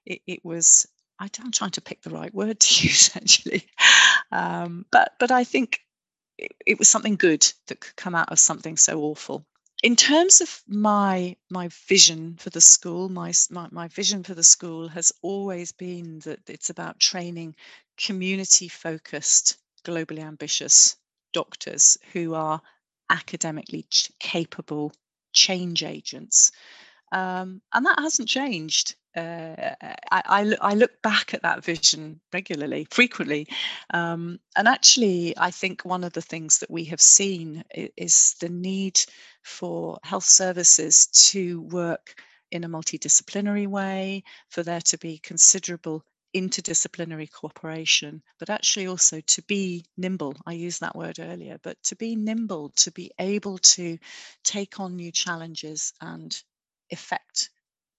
it, 0.05 0.21
it, 0.25 0.45
was. 0.45 0.87
I, 1.19 1.29
am 1.39 1.51
trying 1.51 1.71
to 1.71 1.81
pick 1.81 2.01
the 2.01 2.09
right 2.09 2.33
word 2.33 2.59
to 2.59 2.87
use 2.87 3.15
actually, 3.15 3.65
um, 4.31 4.85
but 4.91 5.13
but 5.19 5.31
I 5.31 5.43
think 5.43 5.79
it, 6.37 6.51
it 6.65 6.79
was 6.79 6.87
something 6.87 7.15
good 7.15 7.45
that 7.67 7.79
could 7.79 7.95
come 7.95 8.15
out 8.15 8.31
of 8.31 8.39
something 8.39 8.77
so 8.77 9.01
awful 9.01 9.45
in 9.83 9.95
terms 9.95 10.41
of 10.41 10.63
my 10.67 11.35
my 11.49 11.69
vision 11.87 12.35
for 12.37 12.49
the 12.49 12.61
school 12.61 13.09
my, 13.09 13.31
my, 13.49 13.67
my 13.71 13.87
vision 13.89 14.23
for 14.23 14.33
the 14.33 14.43
school 14.43 14.87
has 14.87 15.11
always 15.21 15.71
been 15.71 16.19
that 16.19 16.39
it's 16.49 16.69
about 16.69 16.99
training 16.99 17.55
community 17.97 18.67
focused 18.67 19.57
globally 19.83 20.19
ambitious 20.19 20.97
doctors 21.33 21.97
who 22.13 22.33
are 22.33 22.61
academically 23.09 23.83
ch- 23.89 24.11
capable 24.19 24.91
change 25.33 25.83
agents. 25.83 26.51
Um, 27.11 27.61
and 27.73 27.85
that 27.85 27.99
hasn't 27.99 28.27
changed 28.29 28.95
uh, 29.15 29.75
I, 30.11 30.21
I, 30.25 30.55
I, 30.61 30.73
look 30.73 31.01
back 31.01 31.33
at 31.33 31.43
that 31.43 31.63
vision 31.63 32.19
regularly, 32.33 32.87
frequently. 32.91 33.47
Um, 33.93 34.39
and 34.57 34.67
actually, 34.67 35.33
I 35.37 35.51
think 35.51 35.83
one 35.83 36.03
of 36.03 36.13
the 36.13 36.21
things 36.21 36.59
that 36.59 36.69
we 36.69 36.85
have 36.85 37.01
seen 37.01 37.63
is 37.73 38.35
the 38.41 38.49
need 38.49 38.99
for 39.43 39.99
health 40.03 40.25
services 40.25 41.07
to 41.31 41.61
work 41.61 42.21
in 42.51 42.63
a 42.63 42.69
multidisciplinary 42.69 43.67
way, 43.67 44.23
for 44.49 44.63
there 44.63 44.81
to 44.81 44.97
be 44.97 45.17
considerable 45.19 46.03
interdisciplinary 46.35 47.31
cooperation, 47.31 48.21
but 48.39 48.49
actually 48.49 48.87
also 48.87 49.21
to 49.21 49.41
be 49.43 49.85
nimble. 49.95 50.35
I 50.45 50.53
used 50.53 50.81
that 50.81 50.95
word 50.95 51.19
earlier, 51.19 51.57
but 51.63 51.81
to 51.83 51.95
be 51.95 52.17
nimble, 52.17 52.71
to 52.77 52.91
be 52.91 53.11
able 53.19 53.57
to 53.59 53.97
take 54.43 54.79
on 54.79 54.97
new 54.97 55.13
challenges 55.13 55.93
and 56.01 56.37
effect 56.89 57.49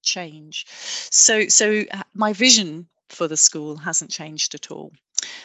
change. 0.06 0.66
So, 1.10 1.48
so 1.48 1.84
uh, 1.90 2.02
my 2.14 2.32
vision 2.32 2.88
for 3.08 3.28
the 3.28 3.36
school 3.36 3.76
hasn't 3.76 4.10
changed 4.10 4.54
at 4.54 4.70
all. 4.70 4.92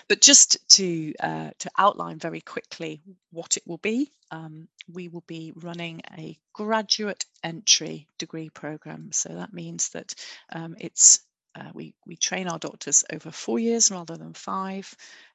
But 0.07 0.21
just 0.21 0.57
to 0.77 1.13
uh, 1.19 1.51
to 1.59 1.71
outline 1.77 2.19
very 2.19 2.41
quickly 2.41 3.01
what 3.31 3.57
it 3.57 3.63
will 3.65 3.77
be, 3.77 4.11
um, 4.29 4.67
we 4.91 5.07
will 5.07 5.23
be 5.27 5.53
running 5.55 6.01
a 6.17 6.37
graduate 6.53 7.25
entry 7.43 8.07
degree 8.17 8.49
program. 8.49 9.11
So 9.11 9.29
that 9.29 9.53
means 9.53 9.89
that 9.89 10.13
um, 10.51 10.75
it's 10.79 11.21
uh, 11.55 11.71
we 11.73 11.93
we 12.05 12.17
train 12.17 12.47
our 12.47 12.59
doctors 12.59 13.03
over 13.13 13.31
four 13.31 13.59
years 13.59 13.91
rather 13.91 14.17
than 14.17 14.33
five. 14.33 14.93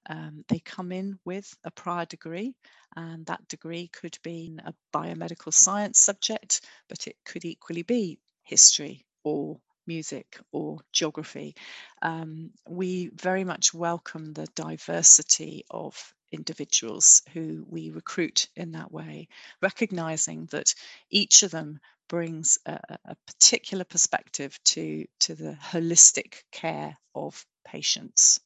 Um, 0.08 0.44
they 0.48 0.58
come 0.58 0.92
in 0.92 1.18
with 1.24 1.54
a 1.64 1.70
prior 1.70 2.04
degree, 2.04 2.54
and 2.94 3.24
that 3.26 3.48
degree 3.48 3.88
could 3.88 4.18
be 4.22 4.58
a 4.64 4.74
biomedical 4.92 5.52
science 5.52 5.98
subject, 5.98 6.60
but 6.88 7.06
it 7.06 7.16
could 7.24 7.44
equally 7.44 7.82
be 7.82 8.18
history, 8.42 9.05
or 9.26 9.58
music 9.88 10.38
or 10.52 10.78
geography. 10.92 11.56
Um, 12.00 12.52
we 12.68 13.08
very 13.08 13.42
much 13.42 13.74
welcome 13.74 14.32
the 14.32 14.46
diversity 14.54 15.64
of 15.68 16.14
individuals 16.30 17.22
who 17.32 17.66
we 17.68 17.90
recruit 17.90 18.48
in 18.54 18.72
that 18.72 18.92
way, 18.92 19.26
recognizing 19.60 20.46
that 20.52 20.72
each 21.10 21.42
of 21.42 21.50
them 21.50 21.80
brings 22.08 22.58
a, 22.66 22.78
a 23.04 23.16
particular 23.26 23.82
perspective 23.82 24.56
to, 24.64 25.06
to 25.18 25.34
the 25.34 25.58
holistic 25.60 26.42
care 26.52 26.96
of 27.16 27.44
patients. 27.64 28.38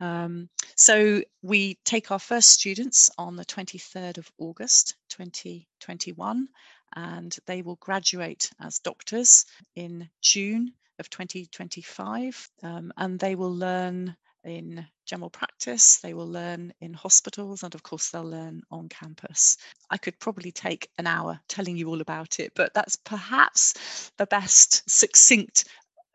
Um, 0.00 0.48
so 0.74 1.22
we 1.40 1.78
take 1.84 2.10
our 2.10 2.18
first 2.18 2.48
students 2.48 3.10
on 3.16 3.36
the 3.36 3.44
23rd 3.44 4.18
of 4.18 4.28
August 4.38 4.96
2021 5.10 6.48
and 6.96 7.36
they 7.46 7.62
will 7.62 7.76
graduate 7.76 8.50
as 8.60 8.78
doctors 8.78 9.44
in 9.76 10.08
June 10.22 10.72
of 10.98 11.10
2025 11.10 12.50
um, 12.62 12.92
and 12.96 13.18
they 13.18 13.34
will 13.34 13.54
learn 13.54 14.16
in 14.44 14.86
general 15.06 15.30
practice, 15.30 15.98
they 15.98 16.14
will 16.14 16.26
learn 16.26 16.72
in 16.80 16.94
hospitals, 16.94 17.62
and 17.62 17.74
of 17.74 17.82
course, 17.82 18.10
they'll 18.10 18.24
learn 18.24 18.62
on 18.70 18.88
campus. 18.88 19.56
I 19.90 19.98
could 19.98 20.18
probably 20.18 20.52
take 20.52 20.88
an 20.98 21.06
hour 21.06 21.38
telling 21.48 21.76
you 21.76 21.88
all 21.88 22.00
about 22.00 22.40
it, 22.40 22.52
but 22.54 22.72
that's 22.74 22.96
perhaps 22.96 24.10
the 24.16 24.26
best 24.26 24.88
succinct 24.88 25.66